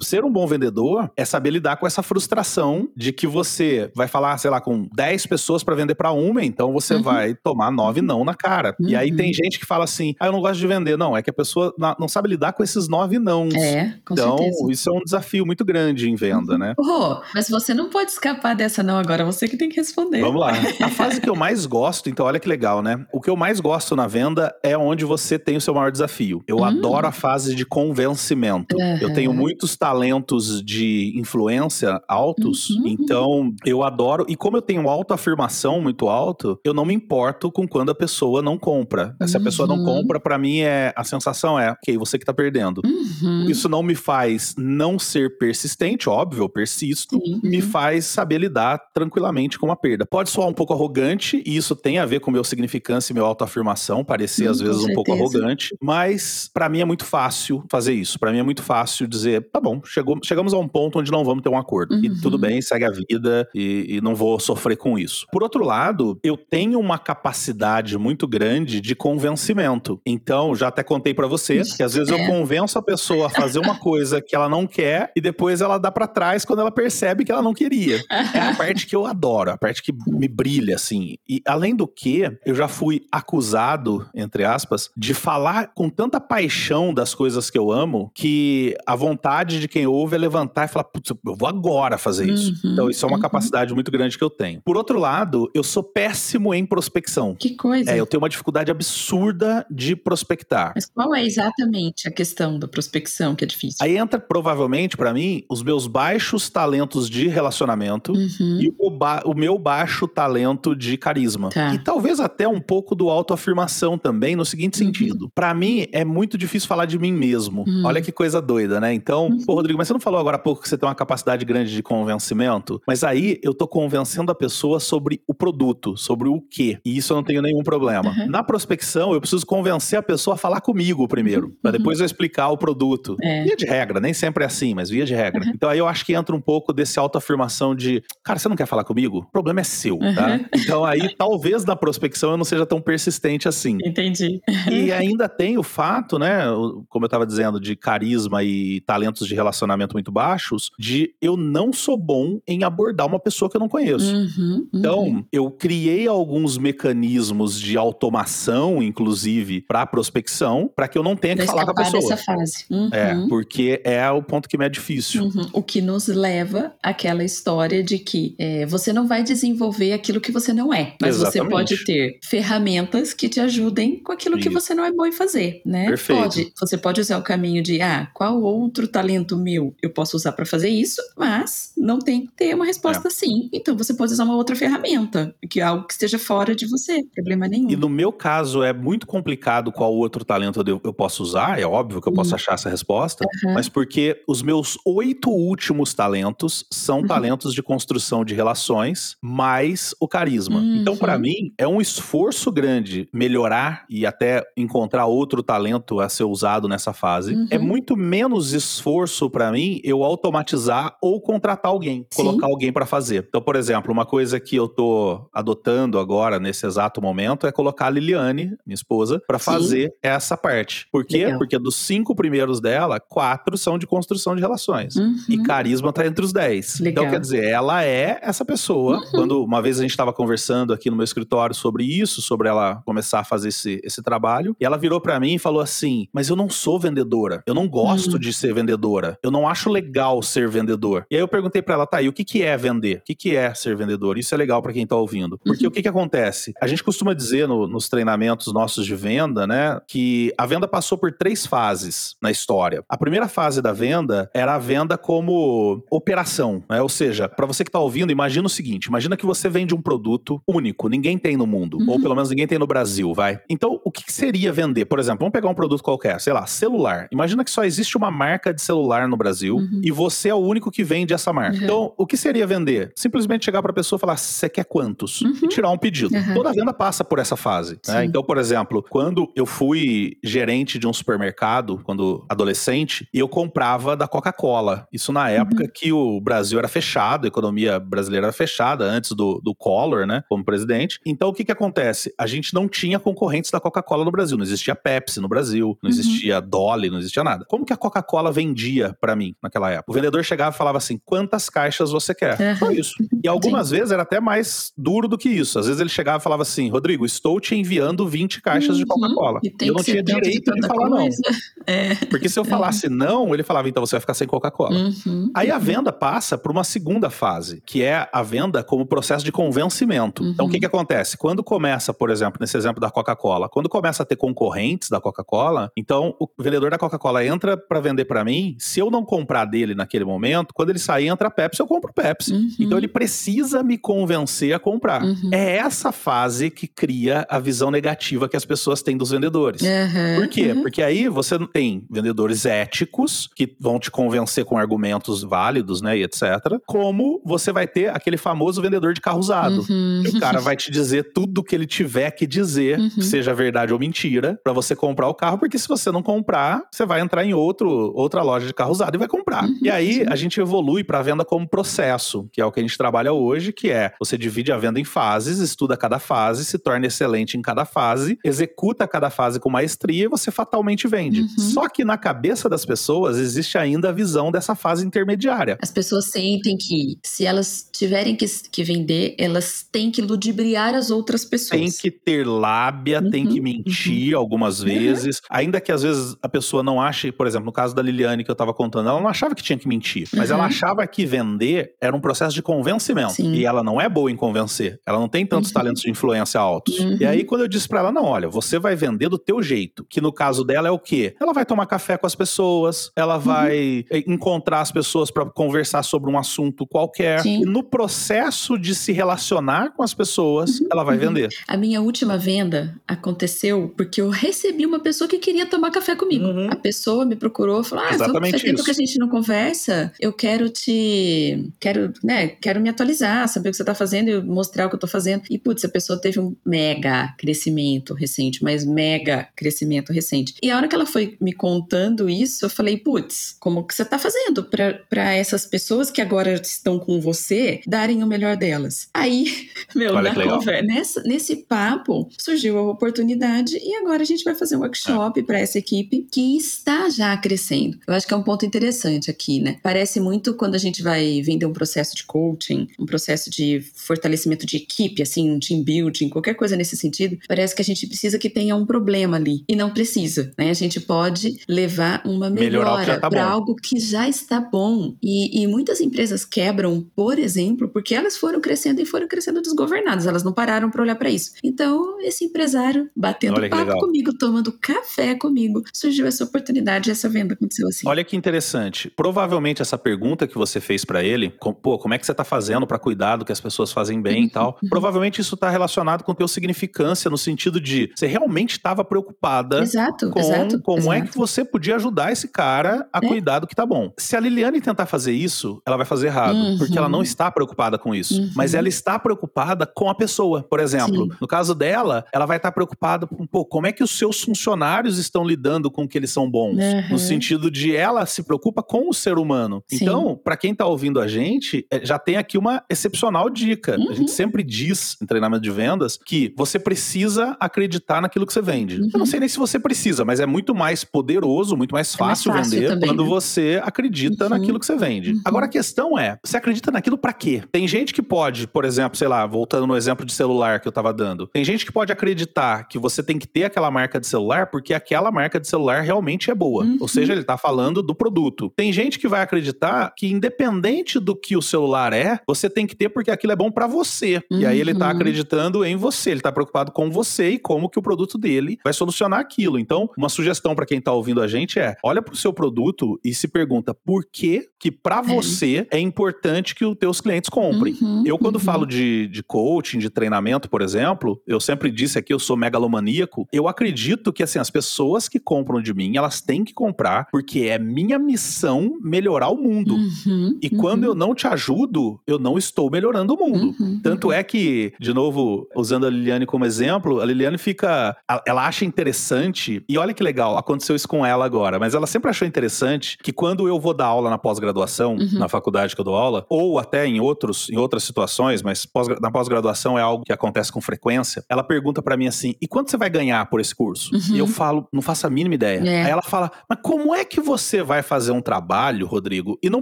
[0.01, 4.37] ser um bom vendedor é saber lidar com essa frustração de que você vai falar,
[4.37, 7.03] sei lá, com 10 pessoas para vender para uma, então você uhum.
[7.03, 8.75] vai tomar nove não na cara.
[8.79, 8.89] Uhum.
[8.89, 9.33] E aí tem uhum.
[9.33, 10.97] gente que fala assim: ah, eu não gosto de vender.
[10.97, 13.49] Não, é que a pessoa não sabe lidar com esses nove não.
[13.53, 14.71] É, com então, certeza.
[14.71, 16.59] isso é um desafio muito grande em venda, uhum.
[16.59, 16.73] né?
[16.77, 20.21] Oh, mas você não pode escapar dessa não agora, você que tem que responder.
[20.21, 20.53] Vamos lá.
[20.81, 23.05] A fase que eu mais gosto, então olha que legal, né?
[23.11, 26.43] O que eu mais gosto na venda é onde você tem o seu maior desafio.
[26.47, 26.63] Eu hum.
[26.63, 28.75] adoro a fase de convencimento.
[28.75, 28.97] Uhum.
[29.01, 32.87] Eu tenho muitos talentos de influência altos, uhum.
[32.87, 34.25] então eu adoro.
[34.29, 38.41] E como eu tenho autoafirmação muito alto, eu não me importo com quando a pessoa
[38.41, 39.15] não compra.
[39.25, 39.85] Se a pessoa não uhum.
[39.85, 42.81] compra, para mim é a sensação é, ok, você que tá perdendo.
[42.85, 43.49] Uhum.
[43.49, 49.57] Isso não me faz não ser persistente, óbvio, eu persisto, me faz saber lidar tranquilamente
[49.59, 50.05] com a perda.
[50.05, 53.25] Pode soar um pouco arrogante, e isso tem a ver com meu significância e minha
[53.25, 57.93] autoafirmação, parecer hum, às vezes um pouco arrogante, mas para mim é muito fácil fazer
[57.93, 58.19] isso.
[58.19, 61.23] Para mim é muito fácil dizer, tá bom, chegou, chegamos a um ponto onde não
[61.23, 61.95] vamos ter um acordo.
[61.95, 62.05] Uhum.
[62.05, 65.25] E tudo bem, segue a vida e, e não vou sofrer com isso.
[65.31, 69.99] Por outro lado, eu tenho uma capacidade muito grande de convencimento.
[70.05, 72.13] Então, já até contei para você que às vezes é.
[72.13, 75.77] eu convenço a pessoa a fazer uma coisa que ela não quer e depois ela
[75.77, 77.74] dá para trás quando ela percebe que ela não queria.
[78.09, 81.17] É a parte que eu adoro, a parte que me brilha, assim.
[81.27, 86.93] E além do que, eu já fui acusado, entre aspas, de falar com tanta paixão
[86.93, 90.85] das coisas que eu amo que a vontade de quem ouve é levantar e falar,
[90.85, 92.53] putz, eu vou agora fazer isso.
[92.63, 93.21] Uhum, então, isso é uma uhum.
[93.21, 94.61] capacidade muito grande que eu tenho.
[94.61, 97.35] Por outro lado, eu sou péssimo em prospecção.
[97.35, 97.91] Que coisa.
[97.91, 100.73] É, eu tenho uma dificuldade absurda de prospectar.
[100.75, 103.77] Mas qual é exatamente a questão da prospecção que é difícil?
[103.81, 107.64] Aí entra, provavelmente, para mim, os meus baixos talentos de relacionamento
[108.11, 108.59] uhum.
[108.61, 108.89] e o,
[109.25, 111.49] o, meu baixo talento de carisma.
[111.49, 111.73] Tá.
[111.73, 114.87] E talvez até um pouco do autoafirmação também, no seguinte uhum.
[114.87, 115.29] sentido.
[115.33, 117.63] Para mim, é muito difícil falar de mim mesmo.
[117.67, 117.83] Uhum.
[117.85, 118.93] Olha que coisa doida, né?
[118.93, 119.45] Então, uhum.
[119.45, 121.73] pô, Rodrigo, mas você não falou agora há pouco que você tem uma capacidade grande
[121.73, 122.81] de convencimento?
[122.87, 126.79] Mas aí eu tô convencendo a pessoa sobre o produto, sobre o quê.
[126.85, 128.09] E isso eu não tenho nenhum problema.
[128.09, 128.27] Uhum.
[128.27, 131.77] Na prospecção, eu preciso convencer a pessoa a falar comigo primeiro, para uhum.
[131.77, 133.15] depois eu explicar o produto.
[133.21, 133.43] É.
[133.43, 135.45] Via de regra, nem sempre é assim, mas via de regra.
[135.53, 138.65] Então aí eu acho que entra um pouco desse autoafirmação de, cara, você não quer
[138.65, 139.19] falar comigo?
[139.19, 140.39] O problema é seu, tá?
[140.65, 143.77] Então aí talvez na prospecção eu não seja tão persistente assim.
[143.85, 144.41] Entendi.
[144.71, 146.45] E ainda tem o fato, né,
[146.89, 151.71] como eu estava dizendo, de carisma e talentos de relacionamento muito baixos, de eu não
[151.71, 154.13] sou bom em abordar uma pessoa que eu não conheço.
[154.13, 154.67] Uhum, uhum.
[154.73, 161.35] Então, eu criei alguns mecanismos de automação, inclusive, para prospecção, para que eu não tenha
[161.35, 162.01] que falar com a pessoa.
[162.01, 162.65] dessa fase.
[162.69, 162.89] Uhum.
[162.91, 165.25] É, porque é o ponto que me é difícil.
[165.25, 165.49] Uhum.
[165.53, 167.44] O que nos leva àquela história
[167.85, 171.51] de que é, você não vai desenvolver aquilo que você não é, mas você Exatamente.
[171.51, 174.59] pode ter ferramentas que te ajudem com aquilo que Isso.
[174.59, 175.85] você não é bom em fazer, né?
[175.87, 176.21] Perfeito.
[176.21, 180.31] Pode, você pode usar o caminho de, ah, qual outro talento meu eu posso usar
[180.31, 182.67] para fazer isso, mas não tem que ter uma É.
[182.67, 183.49] resposta sim.
[183.53, 187.03] Então você pode usar uma outra ferramenta, que é algo que esteja fora de você,
[187.13, 187.69] problema nenhum.
[187.69, 191.65] E no meu caso é muito complicado qual outro talento eu, eu posso usar, é
[191.65, 192.35] óbvio que eu posso Uhum.
[192.35, 193.53] achar essa resposta, Uhum.
[193.53, 197.07] mas porque os meus oito últimos talentos são Uhum.
[197.07, 200.59] talentos de construção de relações, mais o carisma.
[200.63, 201.19] Então, para Uhum.
[201.21, 206.93] mim, é um esforço grande melhorar e até encontrar outro talento a ser usado nessa
[206.93, 207.33] fase.
[207.35, 207.47] Uhum.
[207.51, 212.23] É muito menos esforço para mim eu automatizar ou contratar alguém, Sim.
[212.23, 213.25] colocar alguém para fazer.
[213.27, 217.87] Então, por exemplo, uma coisa que eu tô adotando agora nesse exato momento é colocar
[217.87, 220.87] a Liliane, minha esposa, para fazer essa parte.
[220.91, 221.25] Por quê?
[221.25, 221.37] Legal.
[221.39, 224.95] Porque dos cinco primeiros dela, quatro são de construção de relações.
[224.95, 225.15] Uhum.
[225.29, 226.79] E carisma tá entre os 10.
[226.79, 227.03] Legal.
[227.05, 228.97] Então, quer dizer, ela é essa pessoa.
[228.97, 229.11] Uhum.
[229.11, 232.81] Quando uma vez a gente estava conversando aqui no meu escritório sobre isso, sobre ela
[232.85, 236.29] começar a fazer esse, esse trabalho, e ela virou para mim e falou assim: Mas
[236.29, 237.43] eu não sou vendedora.
[237.45, 238.19] Eu não gosto Uhum.
[238.19, 239.17] de ser vendedora.
[239.23, 241.05] Eu não acho legal ser vendedor.
[241.09, 242.97] E aí eu perguntei para ela, tá, e o que, que é vender?
[242.97, 244.17] O que, que é ser vendedor?
[244.17, 245.37] Isso é legal para quem tá ouvindo.
[245.43, 245.69] Porque Uhum.
[245.69, 246.53] o que, que acontece?
[246.61, 250.97] A gente costuma dizer no- nos treinamentos nossos de venda, né, que a venda passou
[250.97, 252.83] por três fases na história.
[252.89, 256.81] A primeira fase da venda era a venda como operação, né?
[256.81, 259.81] Ou seja, para você que tá ouvindo, imagina o seguinte: imagina que você vende um
[259.81, 261.89] produto único, ninguém tem no mundo, Uhum.
[261.89, 263.39] ou pelo menos ninguém tem no Brasil, vai.
[263.49, 264.85] Então, o que seria vender?
[264.85, 267.07] Por exemplo, vamos pegar um produto qualquer, sei lá, celular.
[267.11, 269.81] Imagina que só existe uma marca de celular no Brasil Uhum.
[269.83, 271.57] e você é o único que vende essa marca.
[271.57, 271.63] Uhum.
[271.63, 272.91] Então, o que seria vender?
[272.95, 275.21] Simplesmente chegar para a pessoa e falar: você quer quantos?
[275.21, 275.33] Uhum.
[275.43, 276.13] E tirar um pedido.
[276.15, 276.33] Uhum.
[276.33, 277.79] Toda venda passa por essa fase.
[277.87, 278.05] né?
[278.05, 284.07] Então, por exemplo, quando eu fui gerente de um supermercado, quando adolescente, eu comprava da
[284.07, 284.87] Coca-Cola.
[284.91, 289.39] Isso na época que o Brasil era fechado, a economia brasileira era fechada, antes do,
[289.43, 290.99] do Collor, né, como presidente.
[291.05, 292.13] Então, o que que acontece?
[292.17, 294.37] A gente não tinha concorrentes da Coca-Cola no Brasil.
[294.37, 295.97] Não existia Pepsi no Brasil, não Uhum.
[295.97, 297.45] existia Dolly, não existia nada.
[297.47, 299.91] Como que a Coca-Cola vendia pra mim naquela época?
[299.91, 302.39] O vendedor chegava e falava assim: quantas caixas você quer?
[302.39, 302.55] Uhum.
[302.57, 302.93] Só isso.
[303.25, 305.57] E algumas vezes era até mais duro do que isso.
[305.57, 308.87] Às vezes ele chegava e falava assim: Rodrigo, estou te enviando 20 caixas de Uhum.
[308.87, 309.39] Coca-Cola.
[309.43, 310.97] E tem eu não tinha de direito de, tanta falar não.
[310.97, 311.21] coisa.
[311.67, 311.95] É.
[312.11, 314.75] Porque se eu falasse não, ele falava: então você vai ficar sem Coca-Cola.
[314.75, 315.31] Uhum.
[315.33, 319.31] Aí a venda passa por uma segunda fase, que é a venda como processo de
[319.31, 320.21] convencimento.
[320.21, 320.29] Uhum.
[320.29, 321.17] Então o que, que acontece?
[321.17, 325.71] Quando começa, por exemplo, nesse exemplo da Coca-Cola, quando começa a ter concorrentes da Coca-Cola,
[325.75, 329.73] então o vendedor da Coca-Cola entra para vender para mim, se eu não comprar dele
[329.73, 332.31] naquele momento, quando ele sair entra a Pepsi, eu compro Pepsi.
[332.31, 332.49] Uhum.
[332.59, 333.14] Então ele precisa
[333.63, 335.03] me convencer a comprar.
[335.03, 335.29] Uhum.
[335.31, 339.61] É essa fase que cria a visão negativa que as pessoas têm dos vendedores.
[339.61, 340.15] Uhum.
[340.15, 340.51] Por quê?
[340.51, 340.61] Uhum.
[340.61, 345.97] Porque aí você não tem vendedores éticos que vão te convencer com argumentos válidos, né,
[345.97, 346.23] e etc.
[346.65, 349.65] Como você vai ter aquele famoso vendedor de carro usado.
[349.69, 350.01] Uhum.
[350.03, 353.01] Que o cara vai te dizer tudo que ele tiver que dizer, Uhum.
[353.01, 356.85] seja verdade ou mentira, pra você comprar o carro, porque se você não comprar, você
[356.85, 359.43] vai entrar em outro, outra loja de carro usado e vai comprar.
[359.45, 362.63] Uhum, E aí a gente evolui pra venda como processo, que é o que a
[362.63, 366.57] gente trabalha hoje, que é você divide a venda em fases, estuda cada fase, se
[366.57, 371.21] torna excelente em cada fase, executa cada fase com maestria e você fatalmente vende.
[371.21, 371.29] Uhum.
[371.37, 375.57] Só que na cabeça das pessoas existe ainda a visão dessa fase intermediária.
[375.61, 380.89] As pessoas sentem que se elas tiverem que, que vender, elas têm que ludibriar as
[380.91, 381.59] outras pessoas.
[381.59, 385.21] Tem que ter lábia, tem Uhum, que mentir algumas vezes.
[385.29, 388.29] Ainda que às vezes a pessoa não ache, por exemplo, no caso da Liliane que
[388.31, 390.07] eu tava contando, ela não achava que tinha que mentir.
[390.13, 390.35] Mas Uhum.
[390.37, 392.94] ela achava que vender era um processo de convencimento.
[393.09, 393.33] Sim.
[393.33, 394.79] E ela não é boa em convencer.
[394.85, 395.53] Ela não tem tantos Uhum.
[395.53, 396.79] talentos de influência altos.
[396.79, 396.97] Uhum.
[396.99, 399.85] E aí, quando eu disse pra ela, não, olha, você vai vender do teu jeito.
[399.89, 401.15] Que no caso dela é o quê?
[401.19, 405.83] Ela vai tomar café com as pessoas, ela vai eh, encontrar as pessoas pra conversar
[405.83, 407.21] sobre um assunto qualquer.
[407.21, 407.41] Sim.
[407.41, 411.01] E no processo de se relacionar com as pessoas, ela vai Uhum.
[411.01, 411.29] vender.
[411.47, 416.25] A minha última venda aconteceu porque eu recebi uma pessoa que queria tomar café comigo.
[416.25, 416.49] Uhum.
[416.51, 419.91] A pessoa me procurou e falou: Ah, Exatamente faz tempo que a gente não conversa.
[419.99, 421.51] Eu quero te.
[421.59, 422.27] Quero, né?
[422.27, 424.87] Quero me atualizar, saber o que você tá fazendo e mostrar o que eu tô
[424.87, 425.23] fazendo.
[425.29, 430.35] E, putz, a pessoa teve um mega crescimento recente, mas mega crescimento recente.
[430.41, 433.85] E a hora que ela foi me contando isso, eu falei: Putz, como que você
[433.85, 434.43] tá fazendo
[434.89, 438.89] pra essas pessoas que agora estão com você darem o melhor delas?
[438.93, 444.23] Aí, meu, Olha na conversa, nessa, nesse papo surgiu a oportunidade e agora a gente
[444.23, 447.77] vai fazer um workshop para essa equipe que está já crescendo.
[447.87, 449.57] Eu acho que é um ponto interessante aqui, né?
[449.63, 454.45] Parece muito quando a gente vai vender um processo de coaching um processo de fortalecimento
[454.45, 458.17] de equipe, assim, um team building, qualquer coisa nesse sentido, parece que a gente precisa
[458.17, 459.43] que tenha um problema ali.
[459.47, 460.49] E não precisa, né?
[460.49, 464.95] A gente pode levar uma melhora tá para algo que já está bom.
[465.01, 470.05] E, e muitas empresas quebram, por exemplo, porque elas foram crescendo e foram crescendo desgovernadas,
[470.05, 471.33] elas não pararam para olhar para isso.
[471.43, 473.79] Então, esse empresário batendo papo legal.
[473.79, 477.87] comigo, tomando café comigo, surgiu essa oportunidade, essa venda aconteceu assim.
[477.87, 478.89] Olha que interessante.
[478.89, 481.29] Provavelmente essa pergunta que você fez para ele,
[481.61, 484.21] pô, como é que você tá fazendo para cuidar do que as pessoas fazem bem
[484.21, 484.59] uhum, e tal?
[484.61, 484.69] Uhum.
[484.69, 490.09] Provavelmente isso tá relacionado com teu significância no sentido de você realmente estava preocupada exato,
[490.09, 490.93] com exato, como exato.
[490.93, 493.07] é que você podia ajudar esse cara a é.
[493.07, 493.91] cuidar do que tá bom.
[493.97, 496.57] Se a Liliane tentar fazer isso, ela vai fazer errado, uhum.
[496.57, 498.31] porque ela não está preocupada com isso, uhum.
[498.35, 500.43] mas ela está preocupada com a pessoa.
[500.43, 501.17] Por exemplo, Sim.
[501.19, 504.97] no caso dela, ela vai estar preocupada com, pô, como é que os seus funcionários
[504.97, 506.57] estão lidando com que eles são bons?
[506.89, 509.63] No sentido de ela se preocupa com o ser humano.
[509.67, 509.77] Sim.
[509.81, 513.77] Então, para quem tá ouvindo a gente, é, já tem aqui uma excepcional dica.
[513.77, 513.89] Uhum.
[513.89, 518.41] A gente sempre diz em treinamento de vendas que você precisa acreditar naquilo que você
[518.41, 518.81] vende.
[518.81, 518.89] Uhum.
[518.93, 522.31] Eu não sei nem se você precisa, mas é muito mais poderoso, muito mais fácil,
[522.31, 523.09] é mais fácil vender também, quando né?
[523.09, 524.29] você acredita uhum.
[524.29, 525.13] naquilo que você vende.
[525.13, 525.21] Uhum.
[525.25, 527.43] Agora a questão é, você acredita naquilo para quê?
[527.51, 530.71] Tem gente que pode, por exemplo, sei lá, voltando no exemplo de celular que eu
[530.71, 531.27] tava dando.
[531.27, 534.73] Tem gente que pode acreditar que você tem que ter aquela marca de celular porque
[534.73, 536.65] aquela marca de celular realmente é boa.
[536.79, 537.19] Ou seja, uhum.
[537.19, 538.51] ele tá falando do produto.
[538.55, 542.75] Tem gente que vai acreditar que independente do que o celular é, você tem que
[542.75, 544.21] ter porque aquilo é bom para você.
[544.29, 544.91] E aí ele tá uhum.
[544.91, 548.73] acreditando em você, ele tá preocupado com você e como que o produto dele vai
[548.73, 549.57] solucionar aquilo.
[549.57, 553.13] Então, uma sugestão para quem tá ouvindo a gente é: olha pro seu produto e
[553.13, 555.03] se pergunta por que que para é.
[555.03, 557.77] você é importante que os teus clientes comprem.
[557.81, 558.41] Uhum, eu quando uhum.
[558.41, 563.27] falo de, de coaching, de treinamento, por exemplo, eu sempre disse aqui, eu sou megalomaníaco,
[563.31, 567.41] eu acredito que assim, as pessoas que compram de mim, elas têm que comprar porque
[567.41, 569.75] é minha missão melhorar o mundo.
[569.75, 570.89] Uhum, e quando uhum.
[570.89, 573.55] eu não te ajudo, eu não estou melhorando o mundo.
[573.59, 577.95] Uhum, Tanto é que, de novo, usando a Liliane como exemplo, a Liliane fica.
[578.25, 582.09] Ela acha interessante, e olha que legal, aconteceu isso com ela agora, mas ela sempre
[582.09, 585.19] achou interessante que quando eu vou dar aula na pós-graduação, uhum.
[585.19, 588.87] na faculdade que eu dou aula, ou até em, outros, em outras situações, mas pós,
[588.99, 592.71] na pós-graduação é algo que acontece com frequência, ela pergunta para mim assim: e quanto
[592.71, 593.91] você vai ganhar por esse curso?
[594.11, 595.59] E eu falo, não faço a mínima ideia.
[595.59, 595.83] É.
[595.83, 599.61] Aí ela fala, mas como é que você vai fazer um trabalho, Rodrigo, e não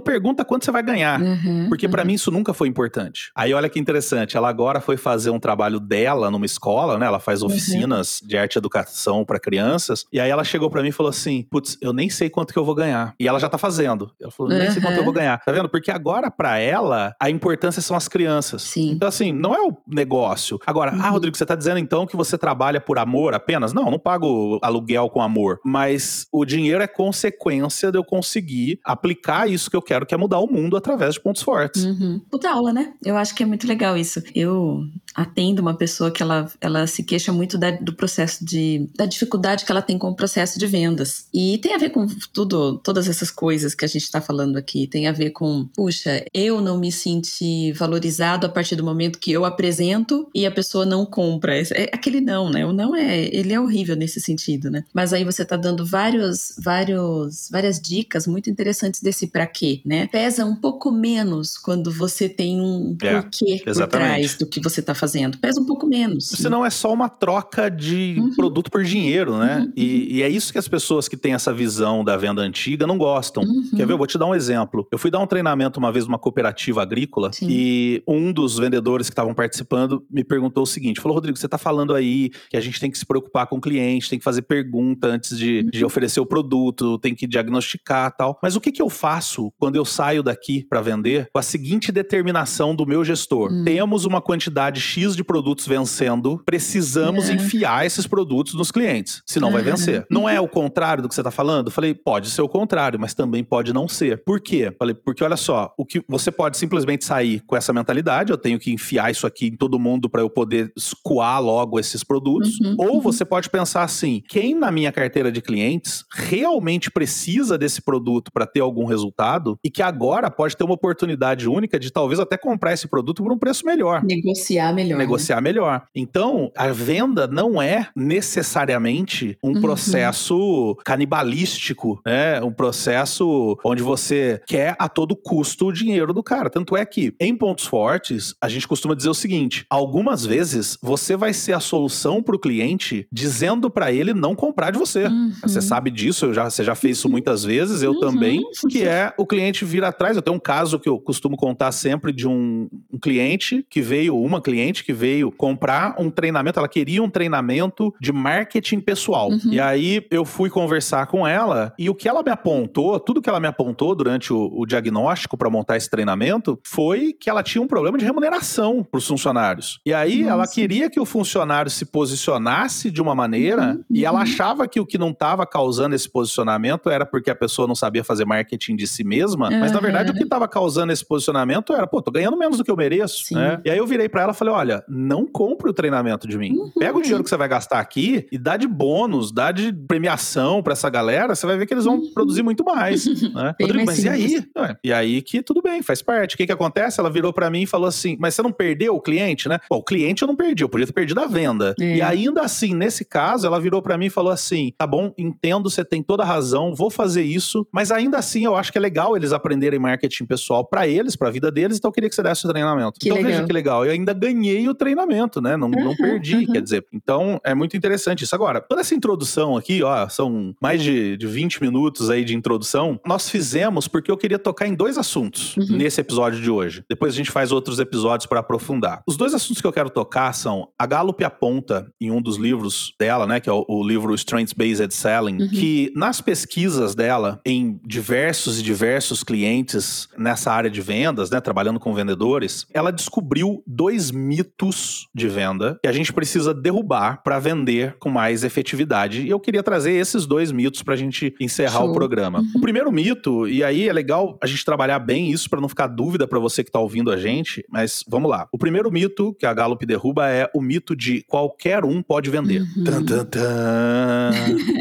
[0.00, 1.20] pergunta quanto você vai ganhar?
[1.20, 1.92] Uhum, Porque uhum.
[1.92, 3.30] para mim isso nunca foi importante.
[3.34, 7.06] Aí olha que interessante, ela agora foi fazer um trabalho dela numa escola, né?
[7.06, 7.48] Ela faz uhum.
[7.48, 8.28] oficinas uhum.
[8.28, 10.06] de arte e educação para crianças.
[10.12, 12.58] E aí ela chegou para mim e falou assim: "Putz, eu nem sei quanto que
[12.58, 13.14] eu vou ganhar".
[13.18, 14.10] E ela já tá fazendo.
[14.20, 15.38] Ela falou: "Nem sei quanto eu vou ganhar".
[15.44, 15.68] Tá vendo?
[15.68, 18.62] Porque agora para ela a importância são as crianças.
[18.62, 18.92] Sim.
[18.92, 20.58] Então assim, não é o negócio.
[20.66, 21.12] Agora, ah, uhum.
[21.12, 23.72] Rodrigo, você tá dizendo então que você trabalha por amor apenas?
[23.72, 29.48] Não, não pago aluguel com amor, mas o dinheiro é consequência de eu conseguir aplicar
[29.48, 31.84] isso que eu quero, que é mudar o mundo através de pontos fortes.
[31.84, 32.20] Uhum.
[32.44, 32.92] Puta aula, né?
[33.02, 34.22] Eu acho que é muito legal isso.
[34.34, 34.82] Eu
[35.14, 38.88] atendo uma pessoa que ela, ela se queixa muito da, do processo de.
[38.96, 41.26] da dificuldade que ela tem com o processo de vendas.
[41.32, 44.86] E tem a ver com tudo, todas essas coisas que a gente está falando aqui.
[44.86, 49.32] Tem a ver com, puxa, eu não me senti valorizado a partir do momento que
[49.32, 51.60] eu apresento e a pessoa não compra.
[51.60, 52.66] É aquele não, né?
[52.66, 53.24] O não é.
[53.32, 54.84] Ele é horrível nesse sentido, né?
[54.92, 60.06] Mas aí você está dando vários, vários, várias dicas muito interessantes desse para quê, né?
[60.08, 63.78] Pesa um pouco menos quando você tem um é, porquê exatamente.
[63.78, 65.03] por trás do que você está fazendo.
[65.38, 66.28] Pesa um pouco menos.
[66.28, 68.34] Senão é só uma troca de uhum.
[68.34, 69.60] produto por dinheiro, né?
[69.60, 69.72] Uhum.
[69.76, 72.98] E, e, é isso que as pessoas que têm essa visão da venda antiga não
[72.98, 73.42] gostam.
[73.42, 73.70] Uhum.
[73.76, 73.92] Quer ver?
[73.92, 74.86] Eu vou te dar um exemplo.
[74.90, 77.46] Eu fui dar um treinamento uma vez numa cooperativa agrícola Sim.
[77.48, 81.58] e um dos vendedores que estavam participando me perguntou o seguinte: falou, Rodrigo, você está
[81.58, 84.42] falando aí que a gente tem que se preocupar com o cliente, tem que fazer
[84.42, 85.86] pergunta antes de, de uhum.
[85.86, 88.38] oferecer o produto, tem que diagnosticar tal.
[88.42, 91.92] Mas o que, que eu faço quando eu saio daqui para vender com a seguinte
[91.92, 93.52] determinação do meu gestor?
[93.52, 93.64] Hum.
[93.64, 97.34] Temos uma quantidade X de produtos vencendo, precisamos é.
[97.34, 100.06] enfiar esses produtos nos clientes, senão vai vencer.
[100.08, 101.70] Não é o contrário do que você está falando?
[101.70, 104.22] Falei, pode ser o contrário, mas também pode não ser.
[104.24, 104.72] Por quê?
[104.78, 108.58] Falei, porque olha só, o que você pode simplesmente sair com essa mentalidade, eu tenho
[108.58, 112.76] que enfiar isso aqui em todo mundo para eu poder escoar logo esses produtos, uhum,
[112.78, 113.00] ou uhum.
[113.00, 118.46] você pode pensar assim, quem na minha carteira de clientes realmente precisa desse produto para
[118.46, 122.72] ter algum resultado e que agora pode ter uma oportunidade única de talvez até comprar
[122.72, 124.04] esse produto por um preço melhor.
[124.04, 124.98] Negociar melhor melhor.
[124.98, 125.04] Né?
[125.04, 125.42] Negociar né?
[125.42, 125.82] melhor.
[125.94, 129.60] Então, a venda não é necessariamente um uhum.
[129.60, 132.42] processo canibalístico, né?
[132.42, 136.50] Um processo onde você quer a todo custo o dinheiro do cara.
[136.50, 141.16] Tanto é que, em pontos fortes, a gente costuma dizer o seguinte: algumas vezes você
[141.16, 145.04] vai ser a solução para o cliente dizendo para ele não comprar de você.
[145.04, 145.32] Uhum.
[145.42, 148.00] Você sabe disso, já, você já fez isso muitas vezes, eu uhum.
[148.00, 150.16] também, que é o cliente vir atrás.
[150.16, 154.16] Eu tenho um caso que eu costumo contar sempre de um, um cliente que veio,
[154.16, 159.30] uma cliente que veio comprar um treinamento, ela queria um treinamento de marketing pessoal.
[159.30, 159.52] Uhum.
[159.52, 163.28] E aí eu fui conversar com ela e o que ela me apontou, tudo que
[163.28, 167.62] ela me apontou durante o, o diagnóstico para montar esse treinamento foi que ela tinha
[167.62, 169.80] um problema de remuneração para os funcionários.
[169.84, 170.32] E aí Nossa.
[170.32, 173.84] ela queria que o funcionário se posicionasse de uma maneira uhum.
[173.90, 174.22] e ela uhum.
[174.22, 178.02] achava que o que não estava causando esse posicionamento era porque a pessoa não sabia
[178.02, 179.60] fazer marketing de si mesma, uhum.
[179.60, 182.64] mas na verdade o que estava causando esse posicionamento era, pô, tô ganhando menos do
[182.64, 183.60] que eu mereço, né?
[183.64, 186.56] E aí eu virei para ela e falei, olha, não compre o treinamento de mim.
[186.56, 186.70] Uhum.
[186.78, 190.62] Pega o dinheiro que você vai gastar aqui e dá de bônus, dá de premiação
[190.62, 192.12] para essa galera, você vai ver que eles vão uhum.
[192.12, 193.54] produzir muito mais, né?
[193.60, 194.44] Rodrigo, mas e aí?
[194.82, 196.34] E aí que tudo bem, faz parte.
[196.34, 197.00] O que que acontece?
[197.00, 199.58] Ela virou para mim e falou assim, mas você não perdeu o cliente, né?
[199.68, 201.74] Bom, o cliente eu não perdi, eu podia ter perdido a venda.
[201.80, 201.96] É.
[201.96, 205.70] E ainda assim, nesse caso, ela virou para mim e falou assim, tá bom, entendo,
[205.70, 208.80] você tem toda a razão, vou fazer isso, mas ainda assim eu acho que é
[208.80, 212.14] legal eles aprenderem marketing pessoal para eles, para a vida deles, então eu queria que
[212.14, 212.98] você desse o treinamento.
[212.98, 213.32] Que então legal.
[213.32, 215.56] veja que legal, eu ainda ganhei o treinamento, né?
[215.56, 216.52] Não, uhum, não perdi, uhum.
[216.52, 216.86] quer dizer.
[216.92, 218.34] Então é muito interessante isso.
[218.34, 223.00] Agora, toda essa introdução aqui, ó, são mais de, de 20 minutos aí de introdução,
[223.06, 225.76] nós fizemos porque eu queria tocar em dois assuntos uhum.
[225.76, 226.84] nesse episódio de hoje.
[226.88, 229.02] Depois a gente faz outros episódios para aprofundar.
[229.06, 232.94] Os dois assuntos que eu quero tocar são a Gallup aponta em um dos livros
[232.98, 235.48] dela, né, que é o, o livro Strengths Based Selling, uhum.
[235.48, 241.80] que nas pesquisas dela em diversos e diversos clientes nessa área de vendas, né, trabalhando
[241.80, 247.96] com vendedores, ela descobriu dois mitos de venda que a gente precisa derrubar para vender
[248.00, 249.22] com mais efetividade.
[249.22, 251.90] E eu queria trazer esses dois mitos para a gente encerrar Show.
[251.90, 252.40] o programa.
[252.40, 252.52] Uhum.
[252.56, 255.86] O primeiro mito, e aí é legal a gente trabalhar bem isso para não ficar
[255.86, 258.48] dúvida para você que está ouvindo a gente, mas vamos lá.
[258.50, 262.62] O primeiro mito que a Gallup derruba é o mito de qualquer um pode vender.
[262.62, 262.84] Uhum.
[262.84, 264.30] Tan, tan, tan,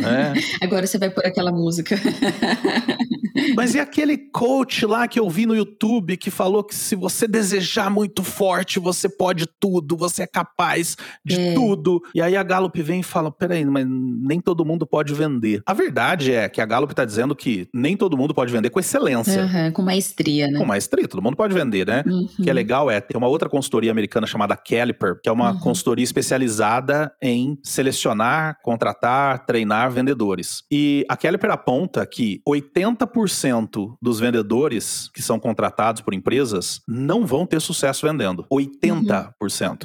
[0.01, 0.33] né?
[0.61, 1.95] Agora você vai por aquela música.
[3.55, 7.27] Mas e aquele coach lá que eu vi no YouTube que falou que se você
[7.27, 11.53] desejar muito forte, você pode tudo, você é capaz de é.
[11.53, 12.01] tudo.
[12.13, 15.61] E aí a Gallup vem e fala: peraí, mas nem todo mundo pode vender.
[15.65, 18.79] A verdade é que a Gallup tá dizendo que nem todo mundo pode vender com
[18.79, 19.43] excelência.
[19.43, 20.59] Uhum, com maestria, né?
[20.59, 22.03] Com maestria, todo mundo pode vender, né?
[22.05, 22.27] Uhum.
[22.39, 25.51] O que é legal é ter uma outra consultoria americana chamada Caliper, que é uma
[25.51, 25.59] uhum.
[25.59, 30.63] consultoria especializada em selecionar, contratar, treinar vendedores.
[30.71, 37.45] E a Caliper aponta que 80% dos vendedores que são contratados por empresas não vão
[37.45, 38.45] ter sucesso vendendo.
[38.51, 39.32] 80%.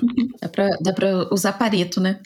[0.04, 0.28] Uhum.
[0.40, 2.20] Dá pra, dá pra usar pareto, né?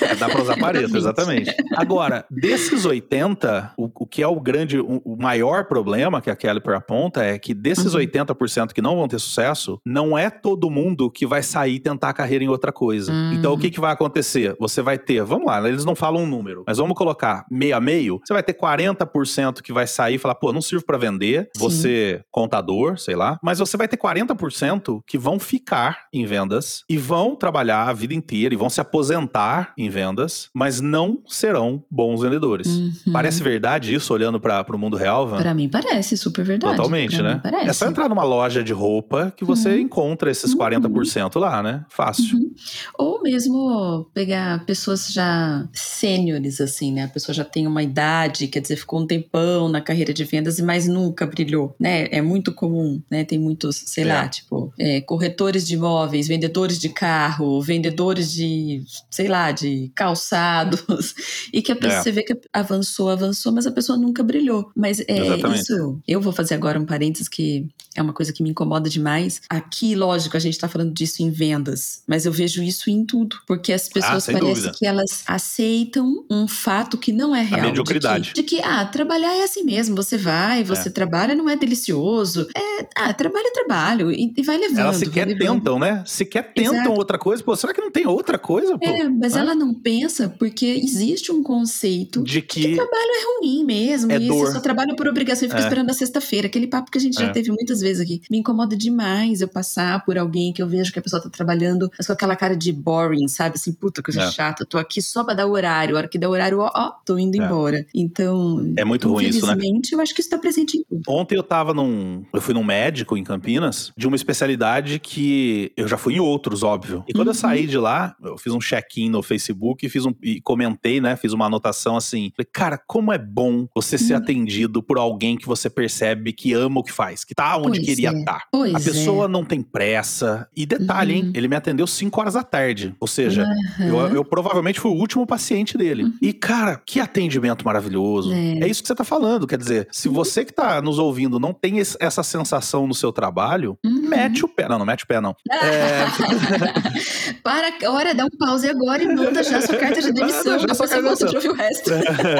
[0.00, 1.54] É, dá pra usar pareto, exatamente.
[1.76, 6.36] Agora, desses 80, o, o que é o grande, o, o, maior problema que a
[6.36, 8.00] Caliper aponta é que desses uhum.
[8.00, 12.12] 80% que não vão ter sucesso, não é todo mundo que vai sair tentar a
[12.12, 13.12] carreira em outra coisa.
[13.12, 13.32] Uhum.
[13.34, 14.56] Então, o que, que vai acontecer?
[14.58, 17.80] Você vai ter, vamos lá, eles não falam um número, mas vamos colocar meio a
[17.80, 21.50] meio, você vai ter 40% que vai sair e falar, pô, não sirvo para vender,
[21.56, 21.62] Sim.
[21.62, 26.96] você contador, sei lá, mas você vai ter 40% que vão ficar em vendas e
[26.96, 32.22] vão trabalhar a vida inteira e vão se aposentar em vendas, mas não serão bons
[32.22, 32.66] vendedores.
[32.66, 33.12] Uhum.
[33.12, 35.38] Parece verdade isso olhando para o mundo real, Van?
[35.38, 36.76] Para mim parece super verdade.
[36.76, 37.40] Totalmente, pra né?
[37.64, 39.78] É só entrar numa loja de roupa que você uhum.
[39.78, 41.40] encontra esses 40% uhum.
[41.40, 41.84] lá, né?
[41.88, 42.36] Fácil.
[42.36, 42.54] Uhum.
[42.98, 47.04] Ou mesmo pegar pessoas já sêniores, assim, né?
[47.04, 50.60] A pessoa já tem uma idade, quer dizer, ficou um tempão na carreira de vendas,
[50.60, 52.08] mas nunca brilhou, né?
[52.10, 53.24] É muito comum, né?
[53.24, 54.06] Tem muitos, sei é.
[54.06, 61.14] lá, tipo, é, corretores de imóveis, vendedores de carro, vendedores de, sei lá, de calçados,
[61.52, 62.02] e que a pessoa, é.
[62.02, 64.70] você vê que avançou, avançou, mas a pessoa nunca brilhou.
[64.76, 68.50] Mas é isso, eu vou fazer agora um parênteses que é uma coisa que me
[68.50, 69.42] incomoda demais.
[69.48, 73.36] Aqui, lógico, a gente tá falando disso em vendas, mas eu vejo isso em tudo,
[73.46, 74.72] porque as pessoas ah, parecem dúvida.
[74.78, 77.62] que elas aceitam um fato que não é real.
[77.62, 78.32] A mediocridade.
[78.34, 80.92] De que, de que, ah, trabalhar é assim mesmo, você vai, você é.
[80.92, 82.46] trabalha, não é delicioso.
[82.56, 84.78] É, ah, trabalho é trabalho, e, e vai levando.
[84.78, 86.02] Elas sequer tentam, né?
[86.06, 86.92] Sequer tentam Exato.
[86.92, 87.42] outra coisa.
[87.42, 88.78] Pô, será que não tem outra coisa?
[88.78, 88.84] Pô?
[88.84, 93.64] É, mas ela não pensa porque existe um conceito de que, que trabalho é ruim
[93.64, 94.12] mesmo.
[94.12, 94.46] É e dor.
[94.46, 95.64] você só trabalha por obrigação e fica é.
[95.64, 96.46] esperando a sexta-feira.
[96.46, 97.32] Aquele papo que a gente já é.
[97.32, 98.22] teve muitas vezes aqui.
[98.30, 101.90] Me incomoda demais eu passar por alguém que eu vejo que a pessoa tá trabalhando,
[101.96, 103.56] mas com aquela cara de boring, sabe?
[103.56, 104.30] Assim, puta, coisa é.
[104.30, 104.66] chata.
[104.66, 105.96] Tô aqui só pra dar horário.
[105.96, 107.44] A hora que dá horário, ó, ó tô indo é.
[107.44, 107.86] embora.
[107.94, 108.72] Então.
[108.76, 109.56] É muito ruim isso, né?
[109.92, 111.02] eu acho que isso tá presente em tudo.
[111.08, 112.24] Ontem eu tava num.
[112.32, 116.62] Eu fui num médico em Campinas de uma especialidade que eu já fui em outros,
[116.62, 117.04] óbvio.
[117.06, 117.32] E quando uhum.
[117.32, 121.00] eu saí de lá, eu fiz um check-in no Facebook e fiz um e comentei,
[121.00, 121.16] né?
[121.16, 122.32] Fiz uma anotação assim.
[122.36, 124.20] Falei, cara, como é bom você ser uhum.
[124.20, 127.86] atendido por alguém que você percebe que ama o que faz, que tá onde pois
[127.86, 128.42] queria estar.
[128.54, 128.70] É.
[128.72, 128.78] Tá.
[128.78, 129.28] a pessoa é.
[129.28, 130.48] não tem pressa.
[130.56, 131.26] E detalhe, uhum.
[131.26, 131.32] hein?
[131.34, 132.94] Ele me atendeu 5 horas da tarde.
[133.00, 133.46] Ou seja,
[133.78, 136.04] eu, eu, provavelmente fui o último paciente dele.
[136.04, 136.14] Uhum.
[136.20, 138.32] E, cara, que atendimento maravilhoso.
[138.32, 138.60] É.
[138.60, 138.68] é.
[138.68, 139.46] isso que você tá falando.
[139.46, 140.14] Quer dizer, se uhum.
[140.14, 144.08] você que tá nos ouvindo não tem esse, essa sensação no seu trabalho, uhum.
[144.08, 144.68] mete o pé.
[144.68, 145.34] Não, não mete o pé, não.
[145.62, 146.06] É...
[147.42, 150.58] Para, olha, dá um pause agora e manda já sua carta de demissão.
[150.58, 151.90] Depois você volta de ouvir o resto.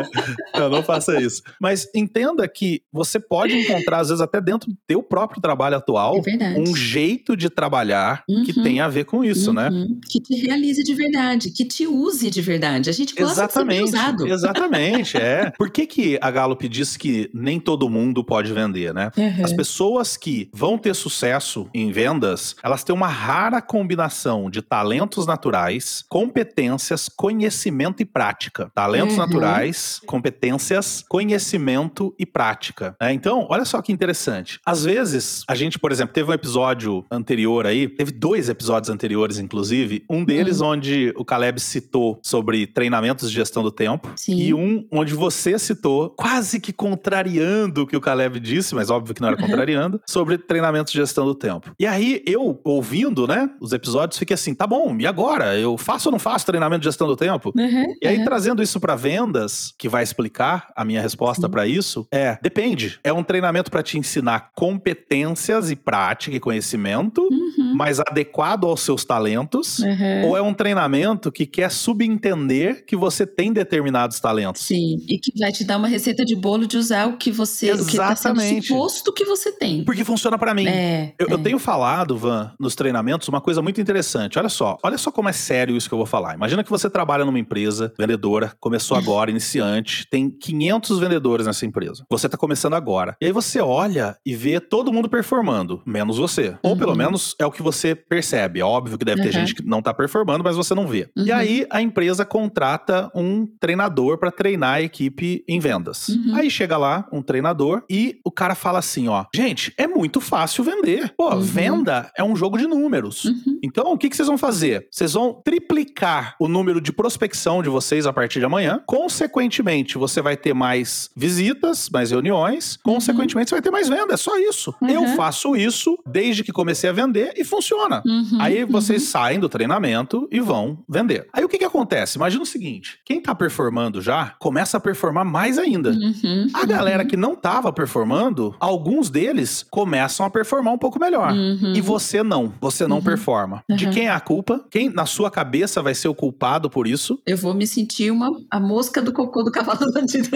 [0.55, 1.43] não, não faça isso.
[1.61, 6.23] Mas entenda que você pode encontrar, às vezes, até dentro do teu próprio trabalho atual,
[6.27, 8.45] é um jeito de trabalhar uhum.
[8.45, 9.69] que tem a ver com isso, né?
[9.69, 9.81] uhum.
[9.81, 9.97] né?
[10.09, 12.91] Que te realize de verdade, que te use de verdade.
[12.91, 14.27] A gente gosta exatamente, de ser usado.
[14.29, 15.53] Exatamente, é.
[15.57, 19.11] Por que, que a Gallup diz que nem todo mundo pode vender, né?
[19.17, 19.45] Uhum.
[19.45, 25.27] As pessoas que vão ter sucesso em vendas, elas têm uma rara combinação de talentos
[25.27, 28.71] naturais, competências, conhecimento e prática.
[28.75, 29.21] Talentos uhum.
[29.21, 32.97] naturais, competências, conhecimento e prática.
[33.01, 34.61] É, então, olha só que interessante.
[34.67, 39.39] Às vezes, a gente, por exemplo, teve um episódio anterior aí, teve dois episódios anteriores,
[39.39, 40.69] inclusive, um deles uhum.
[40.69, 44.37] onde o Caleb citou sobre treinamentos de gestão do tempo, Sim.
[44.37, 49.15] e um onde você citou, quase que contrariando o que o Caleb disse, mas óbvio
[49.15, 49.47] que não era uhum.
[49.47, 51.73] contrariando, sobre treinamentos de gestão do tempo.
[51.79, 55.59] E aí, eu, ouvindo, né, os episódios, fiquei assim, tá bom, e agora?
[55.59, 57.53] Eu faço ou não faço treinamento de gestão do tempo?
[57.57, 57.95] Uhum.
[58.01, 62.39] E aí, trazendo isso para vendas, que vai explicar a minha resposta para isso, é,
[62.43, 62.99] depende.
[63.05, 67.62] É um treinamento para te ensinar competências e prática e conhecimento, uhum.
[67.75, 70.29] Mas adequado aos seus talentos, uhum.
[70.29, 74.63] ou é um treinamento que quer subentender que você tem determinados talentos.
[74.63, 77.71] Sim, e que vai te dar uma receita de bolo de usar o que você,
[77.71, 78.59] Exatamente.
[78.59, 79.85] o que tá suposto que você tem.
[79.85, 80.67] Porque funciona para mim.
[80.67, 81.33] É, eu, é.
[81.33, 84.39] eu tenho falado, Van, nos treinamentos, uma coisa muito interessante.
[84.39, 86.35] Olha só, olha só como é sério isso que eu vou falar.
[86.35, 92.05] Imagina que você trabalha numa empresa vendedora, começou agora, iniciante, tem 500 vendedores nessa empresa.
[92.11, 93.17] Você tá começando agora.
[93.21, 96.51] E aí você olha e vê todo mundo performando, menos você.
[96.63, 96.71] Uhum.
[96.71, 98.61] Ou pelo menos é o que você percebe.
[98.61, 99.27] É óbvio que deve uhum.
[99.27, 101.09] ter gente que não tá performando, mas você não vê.
[101.17, 101.25] Uhum.
[101.25, 106.09] E aí a empresa contrata um treinador para treinar a equipe em vendas.
[106.09, 106.35] Uhum.
[106.35, 110.65] Aí chega lá um treinador e o cara fala assim, ó, gente, é muito fácil
[110.65, 111.15] vender.
[111.17, 111.41] Pô, uhum.
[111.41, 113.25] venda é um jogo de números.
[113.25, 113.61] Uhum.
[113.63, 114.89] Então, o que, que vocês vão fazer?
[114.91, 118.83] Vocês vão triplicar o número de prospecção de vocês a partir de amanhã.
[118.87, 122.75] Consequentemente, você vai ter mais visitas, mais reuniões.
[122.85, 122.95] Uhum.
[122.95, 124.15] Consequentemente, você vai ter mais venda.
[124.15, 124.75] É só isso.
[124.83, 128.03] Eu faço isso desde que comecei a vender e funciona.
[128.07, 128.39] Uhum.
[128.41, 131.29] Aí vocês saem do treinamento e vão vender.
[131.33, 132.17] Aí o que, que acontece?
[132.17, 135.91] Imagina o seguinte: quem tá performando já começa a performar mais ainda.
[135.91, 136.49] Uhum.
[136.55, 141.35] A galera que não tava performando, alguns deles começam a performar um pouco melhor.
[141.75, 142.53] E você não.
[142.61, 143.63] Você não performa.
[143.69, 144.65] De quem é a culpa?
[144.71, 147.21] Quem na sua cabeça vai ser o culpado por isso?
[147.27, 150.29] Eu vou me sentir uma a mosca do cocô do cavalo bandido.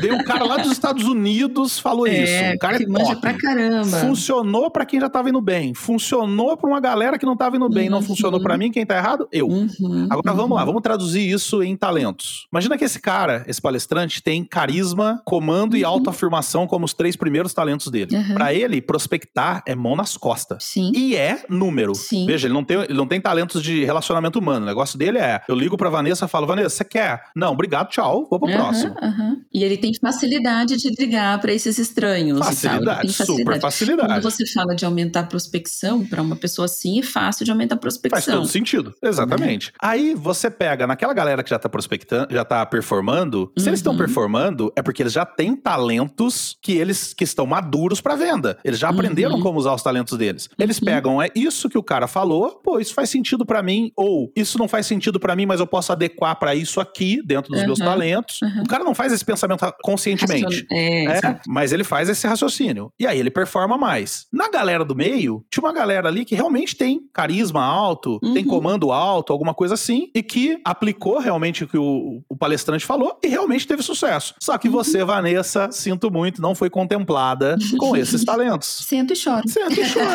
[0.00, 2.56] Veio um cara lá dos Estados Unidos falou é, isso.
[2.56, 3.96] O cara é que manja pra caramba.
[3.98, 5.74] Funcionou para quem já tava indo bem.
[5.74, 7.86] Funcionou para uma galera que não tava indo bem.
[7.86, 7.96] Uhum.
[7.96, 9.28] Não funcionou para mim, quem tá errado?
[9.30, 9.48] Eu.
[9.48, 10.06] Uhum.
[10.10, 10.36] Agora uhum.
[10.36, 12.46] vamos lá, vamos traduzir isso em talentos.
[12.52, 15.90] Imagina que esse cara, esse palestrante, tem carisma, comando e uhum.
[15.90, 18.16] autoafirmação como os três primeiros talentos dele.
[18.16, 18.34] Uhum.
[18.34, 20.64] Para ele, prospectar é mão nas costas.
[20.64, 20.92] Sim.
[20.94, 21.94] E é número.
[21.94, 22.26] Sim.
[22.26, 24.64] Veja, ele não tem, ele não tem talentos de relacionamento humano.
[24.64, 27.24] O negócio dele é: eu ligo pra Vanessa e falo, Vanessa, você quer?
[27.34, 28.94] Não, obrigado, tchau, vou pro uhum, próximo.
[29.02, 29.42] Uhum.
[29.52, 32.38] E ele tem facilidade de ligar para esses estranhos.
[32.38, 34.08] Facilidade, facilidade, super facilidade.
[34.08, 37.76] Quando você fala de aumentar a prospecção, para uma pessoa assim, é fácil de aumentar
[37.76, 38.22] a prospecção.
[38.22, 39.68] Faz todo sentido, exatamente.
[39.68, 39.74] Uhum.
[39.80, 43.92] Aí você pega naquela galera que já tá prospectando, já tá performando, se eles estão
[43.92, 43.98] uhum.
[43.98, 48.58] performando, é porque eles já têm talentos que eles que estão maduros para venda.
[48.64, 49.40] Eles já aprenderam uhum.
[49.40, 50.48] como usar os talentos deles.
[50.58, 50.84] Eles uhum.
[50.84, 54.58] pegam, é isso que o cara falou, pô, isso faz sentido para mim, ou isso
[54.58, 57.78] não faz sentido para mim, mas eu posso adequar para isso aqui, dentro dos meus
[57.78, 58.38] talentos.
[58.60, 60.66] O cara não faz esse pensamento conscientemente.
[60.70, 62.92] É, é mas ele faz esse raciocínio.
[62.98, 64.26] E aí ele performa mais.
[64.32, 68.34] Na galera do meio, tinha uma galera ali que realmente tem carisma alto, uhum.
[68.34, 72.84] tem comando alto, alguma coisa assim, e que aplicou realmente o que o, o palestrante
[72.84, 74.34] falou e realmente teve sucesso.
[74.40, 74.74] Só que uhum.
[74.74, 78.68] você, Vanessa, sinto muito, não foi contemplada com esses talentos.
[78.86, 79.48] Sento e choro.
[79.48, 80.06] Sento e choro.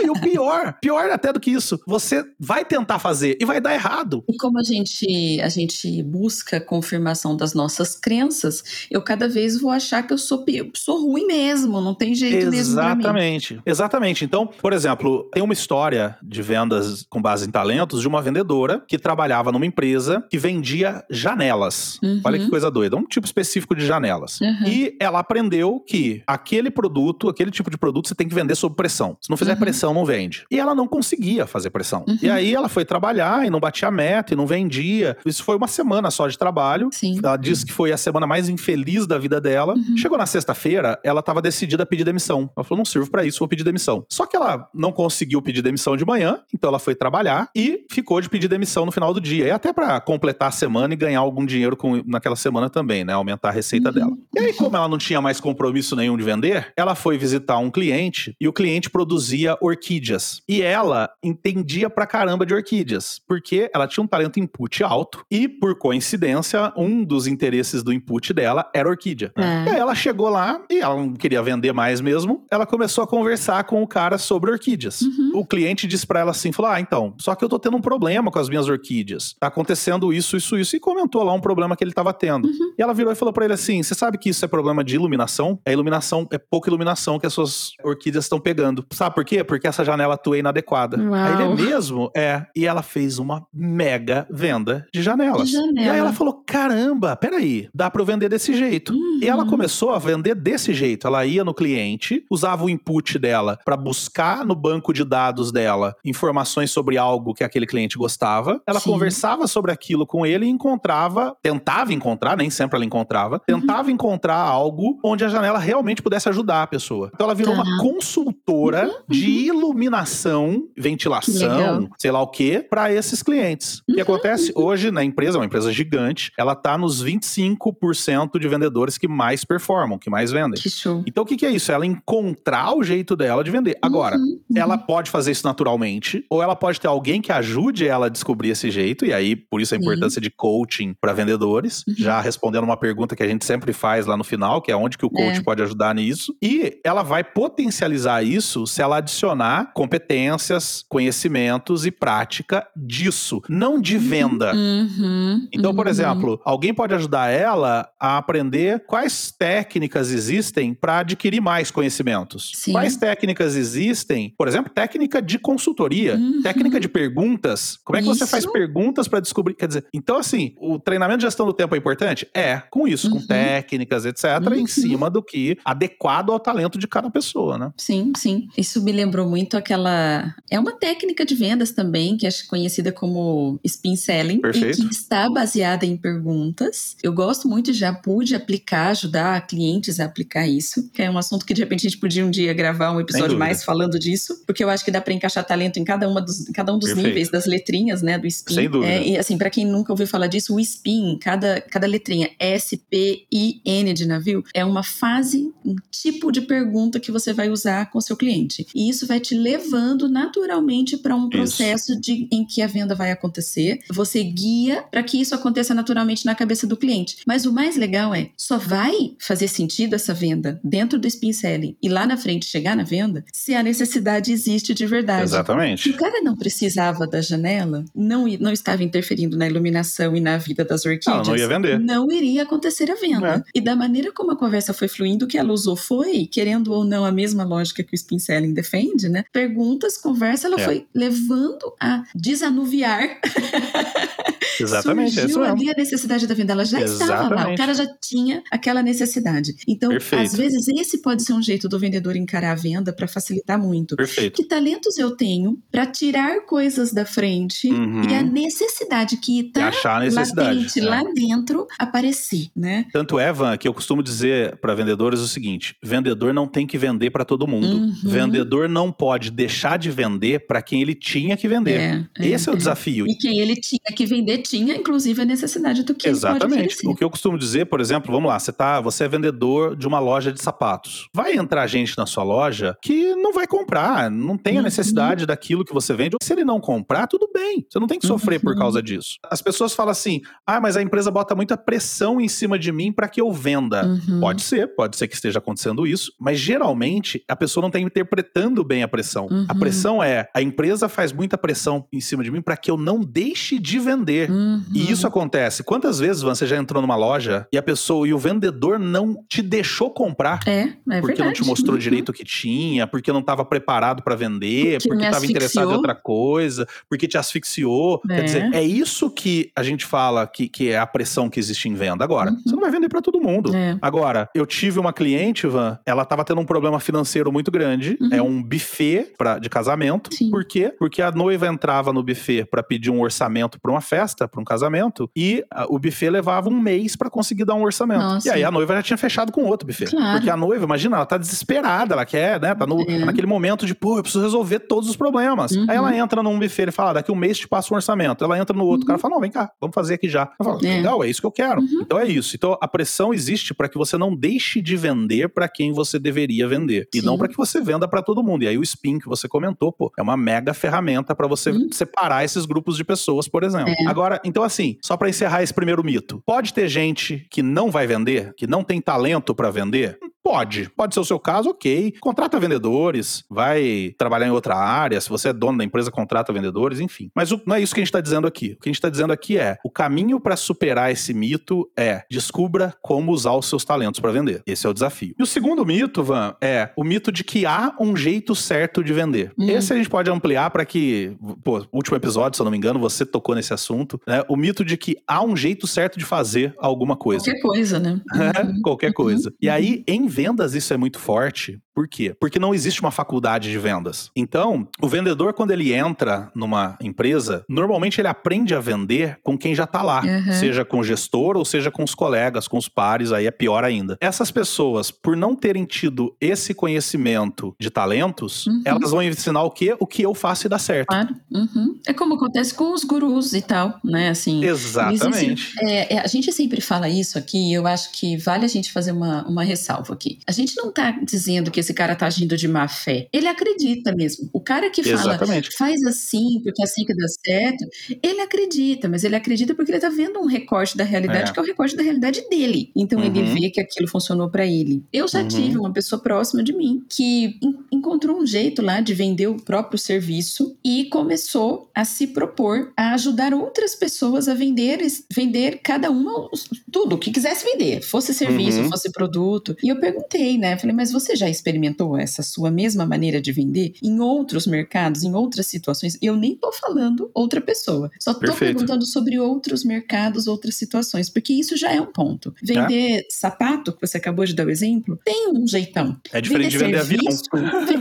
[0.00, 3.60] e, e o pior, pior até do que isso, você vai tentar fazer e vai
[3.60, 4.24] dar errado.
[4.28, 9.70] E como a gente, a gente busca confirmação das nossas crenças, eu cada vez vou
[9.70, 10.44] achar que eu sou,
[10.74, 13.54] sou ruim mesmo, não tem jeito Exatamente.
[13.54, 13.62] mesmo.
[13.66, 14.24] Exatamente.
[14.24, 18.82] Então, por exemplo, tem uma história de vendas com base em talentos de uma vendedora
[18.86, 21.98] que trabalhava numa empresa que vendia janelas.
[22.02, 22.20] Uhum.
[22.24, 24.40] Olha que coisa doida, um tipo específico de janelas.
[24.40, 24.66] Uhum.
[24.66, 28.74] E ela aprendeu que aquele produto, aquele tipo de produto, você tem que vender sob
[28.74, 29.16] pressão.
[29.20, 29.58] Se não fizer Uhum.
[29.58, 30.44] pressão, não vende.
[30.50, 32.04] E ela não conseguia fazer pressão.
[32.08, 32.18] Uhum.
[32.22, 35.16] E aí ela foi trabalhar e não batia meta e não vendia.
[35.24, 36.88] Isso foi uma semana só de trabalho.
[36.92, 37.18] Sim.
[37.22, 39.74] Ela disse que foi a semana mais infeliz da vida dela.
[39.74, 39.96] Uhum.
[39.96, 42.50] Chegou na sexta-feira, ela estava decidida a pedir demissão.
[42.56, 44.04] Ela falou: não sirvo pra isso, vou pedir demissão.
[44.08, 45.05] Só que ela não conseguiu
[45.42, 49.12] pedir demissão de manhã, então ela foi trabalhar e ficou de pedir demissão no final
[49.14, 49.46] do dia.
[49.46, 53.12] E até pra completar a semana e ganhar algum dinheiro com, naquela semana também, né?
[53.12, 53.94] Aumentar a receita Uhum.
[53.94, 54.12] dela.
[54.34, 57.70] E aí, como ela não tinha mais compromisso nenhum de vender, ela foi visitar um
[57.70, 60.40] cliente e o cliente produzia orquídeas.
[60.48, 65.48] E ela entendia pra caramba de orquídeas, porque ela tinha um talento input alto e,
[65.48, 69.32] por coincidência, um dos interesses do input dela era orquídea.
[69.36, 69.64] Ah.
[69.66, 72.44] E aí ela chegou lá e ela não queria vender mais mesmo.
[72.50, 74.95] Ela começou a conversar com o cara sobre orquídeas.
[75.02, 75.32] Uhum.
[75.34, 77.80] O cliente disse pra ela assim: falou: Ah, então, só que eu tô tendo um
[77.80, 79.34] problema com as minhas orquídeas.
[79.38, 80.76] Tá acontecendo isso, isso, isso.
[80.76, 82.46] E comentou lá um problema que ele tava tendo.
[82.46, 82.74] Uhum.
[82.78, 84.94] E ela virou e falou pra ele assim: Você sabe que isso é problema de
[84.94, 85.58] iluminação?
[85.64, 88.84] É iluminação, é pouca iluminação que as suas orquídeas estão pegando.
[88.92, 89.44] Sabe por quê?
[89.44, 90.96] Porque essa janela atua inadequada.
[90.98, 91.14] Uau.
[91.14, 92.10] Aí ele é mesmo?
[92.16, 92.46] É.
[92.54, 95.48] E ela fez uma mega venda de janelas.
[95.48, 95.86] De janela.
[95.86, 98.92] E aí ela falou: caramba, peraí, dá pra eu vender desse jeito.
[98.92, 99.20] Uhum.
[99.22, 101.06] E ela começou a vender desse jeito.
[101.06, 105.94] Ela ia no cliente, usava o input dela pra buscar no banco de dados dela
[106.04, 108.60] informações sobre algo que aquele cliente gostava.
[108.66, 108.90] Ela Sim.
[108.90, 113.60] conversava sobre aquilo com ele e encontrava, tentava encontrar, nem sempre ela encontrava, Uhum.
[113.60, 117.10] tentava encontrar algo onde a janela realmente pudesse ajudar a pessoa.
[117.14, 117.62] Então ela virou Tá.
[117.62, 123.82] uma consultora de iluminação, Que ventilação, sei lá o que, para esses clientes.
[123.88, 128.48] O que acontece hoje na empresa, é uma empresa gigante, ela tá nos 25% de
[128.48, 130.60] vendedores que mais performam, que mais vendem.
[130.60, 130.68] Que.
[131.06, 131.70] Então o que, que é isso?
[131.72, 133.76] Ela encontrar o jeito dela de vender.
[133.82, 134.40] Agora, Uhum.
[134.76, 138.50] Ela pode fazer isso naturalmente, ou ela pode ter alguém que ajude ela a descobrir
[138.50, 139.82] esse jeito, e aí por isso a Sim.
[139.84, 141.82] importância de coaching para vendedores.
[141.88, 141.94] Uhum.
[141.96, 144.98] Já respondendo uma pergunta que a gente sempre faz lá no final, que é onde
[144.98, 145.42] que o coach É.
[145.42, 146.34] pode ajudar nisso.
[146.42, 153.96] E ela vai potencializar isso se ela adicionar competências, conhecimentos e prática disso, não de
[153.98, 154.54] venda.
[154.54, 155.48] Uhum.
[155.52, 155.90] Então, por Uhum.
[155.90, 162.52] exemplo, alguém pode ajudar ela a aprender quais técnicas existem para adquirir mais conhecimentos.
[162.54, 162.72] Sim.
[162.72, 164.34] Quais técnicas existem?
[164.36, 166.42] Por exemplo, técnica de consultoria, Uhum.
[166.42, 167.78] técnica de perguntas.
[167.84, 168.30] Como é que você Isso.
[168.30, 169.54] faz perguntas para descobrir?
[169.54, 172.26] Quer dizer, então assim, o treinamento de gestão do tempo é importante?
[172.34, 173.26] É, com isso, com Uhum.
[173.26, 174.66] técnicas, etc, em Uhum.
[174.66, 177.72] cima do que adequado ao talento de cada pessoa, né?
[177.76, 178.48] Sim, sim.
[178.56, 180.34] Isso me lembrou muito aquela.
[180.50, 184.80] É uma técnica de vendas também, que é conhecida como spin selling, Perfeito.
[184.82, 186.96] e que está baseada em perguntas.
[187.02, 191.44] Eu gosto muito, já pude aplicar, ajudar clientes a aplicar isso, que é um assunto
[191.44, 194.64] que de repente a gente podia um dia gravar um episódio mais falando disso, porque
[194.64, 197.08] eu acho que dá para encaixar talento em cada, uma dos, cada um dos Perfeito.
[197.08, 198.54] níveis das letrinhas, né, do spin.
[198.54, 198.90] Sem dúvida.
[198.90, 202.74] É, e assim, para quem nunca ouviu falar disso, o spin, cada, cada letrinha S,
[202.74, 207.50] P, I, N de navio, é uma fase, um tipo de pergunta que você vai
[207.50, 208.66] usar com o seu cliente.
[208.74, 213.10] E isso vai te levando naturalmente para um processo de, em que a venda vai
[213.10, 213.80] acontecer.
[213.92, 217.18] Você guia para que isso aconteça naturalmente na cabeça do cliente.
[217.26, 221.76] Mas o mais legal é, só vai fazer sentido essa venda dentro do spin selling
[221.82, 225.28] e lá na frente chegar na venda se a necessidade existe de verdade.
[225.28, 225.90] Se Exatamente.
[225.90, 230.64] o cara não precisava da janela, não, não estava interferindo na iluminação e na vida
[230.64, 231.26] das orquídeas.
[231.26, 231.78] Não, não ia vender.
[231.80, 233.36] Não iria acontecer a venda.
[233.36, 233.42] É.
[233.54, 236.84] E da maneira como a conversa foi fluindo, o que ela usou foi, querendo ou
[236.84, 239.24] não, a mesma lógica que o spin selling defende, né?
[239.32, 240.64] Perguntas, conversa, ela É.
[240.64, 243.20] foi levando a desanuviar.
[244.60, 245.56] Exatamente, é isso Surgiu mesmo.
[245.56, 247.58] ali a necessidade da venda, ela já estava lá, o Exatamente.
[247.58, 249.54] cara já tinha aquela necessidade.
[249.66, 250.24] Então, Perfeito.
[250.24, 253.96] às vezes, esse pode ser um jeito do vendedor encarar a venda para facilitar muito.
[253.96, 254.36] Perfeito.
[254.36, 258.02] Que talentos eu tenho para tirar coisas da frente Uhum.
[258.08, 260.58] e a necessidade que achar necessidade.
[260.58, 260.84] latente é.
[260.84, 262.86] lá dentro aparecer, né?
[262.92, 266.78] Tanto é, Van, que eu costumo dizer para vendedores o seguinte: vendedor não tem que
[266.78, 267.66] vender para todo mundo.
[267.76, 267.94] Uhum.
[268.04, 271.80] Vendedor não pode deixar de vender para quem ele tinha que vender.
[271.80, 272.58] É, é, Esse é o é.
[272.58, 273.06] desafio.
[273.08, 276.86] E quem ele tinha que vender tinha, inclusive, a necessidade do que Exatamente.
[276.86, 279.86] O que eu costumo dizer, por exemplo, vamos lá, você tá, você é vendedor de
[279.86, 281.08] uma loja de sapatos.
[281.14, 284.64] Vai entrar gente na sua loja que não vai comprar, não tem a Uhum.
[284.64, 286.16] necessidade daquilo que você vende.
[286.22, 287.64] Se ele não comprar, tudo bem.
[287.68, 288.58] Você não tem que sofrer por Uhum.
[288.58, 289.16] causa disso.
[289.30, 292.92] As pessoas falam assim: "Ah, mas a empresa bota muita pressão em cima de mim
[292.92, 293.86] para que eu venda".
[293.86, 294.20] Uhum.
[294.20, 298.64] Pode ser, pode ser que esteja acontecendo isso, mas geralmente a pessoa não está interpretando
[298.64, 299.26] bem a pressão.
[299.30, 299.46] Uhum.
[299.48, 302.76] A pressão é a empresa faz muita pressão em cima de mim para que eu
[302.76, 304.25] não deixe de vender.
[304.30, 304.62] Uhum.
[304.74, 305.62] E isso acontece.
[305.62, 309.42] Quantas vezes você já entrou numa loja e a pessoa e o vendedor não te
[309.42, 310.40] deixou comprar?
[310.46, 311.22] É, é porque verdade.
[311.24, 311.80] não te mostrou Uhum.
[311.80, 315.94] direito o que tinha, porque não estava preparado para vender, Porque estava interessado em outra
[315.94, 318.00] coisa, porque te asfixiou.
[318.10, 318.16] É.
[318.16, 321.68] Quer dizer, é isso que a gente fala que, que é a pressão que existe
[321.68, 322.04] em venda.
[322.04, 322.40] Agora, Uhum.
[322.44, 323.54] você não vai vender para todo mundo.
[323.54, 323.76] É.
[323.82, 327.96] Agora, eu tive uma cliente, Van, ela estava tendo um problema financeiro muito grande.
[328.00, 328.08] Uhum.
[328.12, 330.14] É um buffet pra, de casamento.
[330.14, 330.30] Sim.
[330.30, 330.72] Por quê?
[330.78, 334.44] Porque a noiva entrava no buffet para pedir um orçamento para uma festa, para um
[334.44, 338.00] casamento, e ah, o buffet levava um mês para conseguir dar um orçamento.
[338.00, 338.28] Nossa.
[338.28, 339.90] E aí a noiva já tinha fechado com outro buffet.
[339.90, 340.12] Claro.
[340.18, 342.54] Porque a noiva, imagina, ela tá desesperada, ela quer, né?
[342.54, 343.04] Tá no, É.
[343.04, 345.52] naquele momento de, pô, eu preciso resolver todos os problemas.
[345.52, 345.66] Uhum.
[345.68, 348.24] Aí ela entra num buffet e fala, ah, daqui um mês te passa um orçamento.
[348.24, 350.20] Ela entra no outro, o cara fala, não, vem cá, vamos fazer aqui já.
[350.22, 350.66] Ela fala, Uhum.
[350.70, 350.76] É.
[350.76, 351.60] legal, é isso que eu quero.
[351.60, 351.80] Uhum.
[351.82, 352.34] Então é isso.
[352.36, 356.46] Então a pressão existe para que você não deixe de vender para quem você deveria
[356.48, 356.88] vender.
[356.94, 357.06] E Sim.
[357.06, 358.44] não para que você venda para todo mundo.
[358.44, 361.68] E aí o spin que você comentou, pô, é uma mega ferramenta para você Uhum.
[361.72, 363.70] separar esses grupos de pessoas, por exemplo.
[363.78, 363.86] É.
[363.88, 366.22] Agora, então assim, só para encerrar esse primeiro mito.
[366.24, 369.98] Pode ter gente que não vai vender, que não tem talento para vender?
[370.26, 370.68] Pode.
[370.76, 371.94] Pode ser o seu caso, ok.
[372.00, 375.00] Contrata vendedores, vai trabalhar em outra área.
[375.00, 377.10] Se você é dono da empresa, contrata vendedores, enfim.
[377.14, 378.56] Mas o- não é isso que a gente está dizendo aqui.
[378.58, 382.02] O que a gente está dizendo aqui é: o caminho para superar esse mito é
[382.10, 384.42] descubra como usar os seus talentos para vender.
[384.46, 385.14] Esse é o desafio.
[385.18, 388.92] E o segundo mito, Van, é o mito de que há um jeito certo de
[388.92, 389.32] vender.
[389.38, 389.48] Hum.
[389.48, 392.80] Esse a gente pode ampliar para que, pô, último episódio, se eu não me engano,
[392.80, 394.22] você tocou nesse assunto, né?
[394.28, 397.24] O mito de que há um jeito certo de fazer alguma coisa.
[397.24, 398.00] Qualquer coisa, né?
[398.16, 398.60] Uhum.
[398.62, 399.32] Qualquer coisa.
[399.40, 399.54] E Uhum.
[399.54, 401.60] aí, em vendas, isso é muito forte.
[401.76, 402.16] Por quê?
[402.18, 404.10] Porque não existe uma faculdade de vendas.
[404.16, 409.54] Então, o vendedor, quando ele entra numa empresa, normalmente ele aprende a vender com quem
[409.54, 410.02] já tá lá.
[410.02, 410.32] Uhum.
[410.32, 413.62] Seja com o gestor ou seja com os colegas, com os pares, aí é pior
[413.62, 413.98] ainda.
[414.00, 418.62] Essas pessoas, por não terem tido esse conhecimento de talentos, Uhum.
[418.64, 419.76] elas vão ensinar o quê?
[419.78, 420.88] O que eu faço e dá certo.
[420.88, 421.14] Claro.
[421.30, 421.78] Uhum.
[421.86, 424.08] É como acontece com os gurus e tal, né?
[424.08, 425.52] Assim, Exatamente.
[425.60, 428.72] É, é, a gente sempre fala isso aqui, e eu acho que vale a gente
[428.72, 430.20] fazer uma, uma ressalva aqui.
[430.26, 433.08] A gente não tá dizendo que esse cara tá agindo de má fé.
[433.12, 434.28] Ele acredita mesmo.
[434.32, 435.50] O cara que fala, Exatamente.
[435.56, 437.64] faz assim, porque é assim que dá certo,
[438.02, 441.32] ele acredita, mas ele acredita porque ele tá vendo um recorte da realidade, É.
[441.32, 442.70] que é o recorte da realidade dele.
[442.76, 443.34] Então ele Uhum.
[443.34, 444.84] vê que aquilo funcionou pra ele.
[444.92, 445.28] Eu já Uhum.
[445.28, 449.36] tive uma pessoa próxima de mim que en- encontrou um jeito lá de vender o
[449.42, 454.78] próprio serviço e começou a se propor a ajudar outras pessoas a vender,
[455.12, 456.28] vender cada uma
[456.70, 458.68] tudo o que quisesse vender, fosse serviço, Uhum.
[458.70, 459.56] fosse produto.
[459.62, 460.56] E eu perguntei, né?
[460.58, 461.55] Falei, mas você já experimentou
[461.98, 465.96] essa sua mesma maneira de vender em outros mercados, em outras situações?
[466.02, 468.54] Eu nem tô falando outra pessoa, só tô Perfeito.
[468.54, 472.34] perguntando sobre outros mercados, outras situações, porque isso já é um ponto.
[472.42, 475.96] Vender sapato, que você acabou de dar o exemplo, tem um jeitão.
[476.12, 477.00] É diferente de vender avião.
[477.00, 477.28] serviço,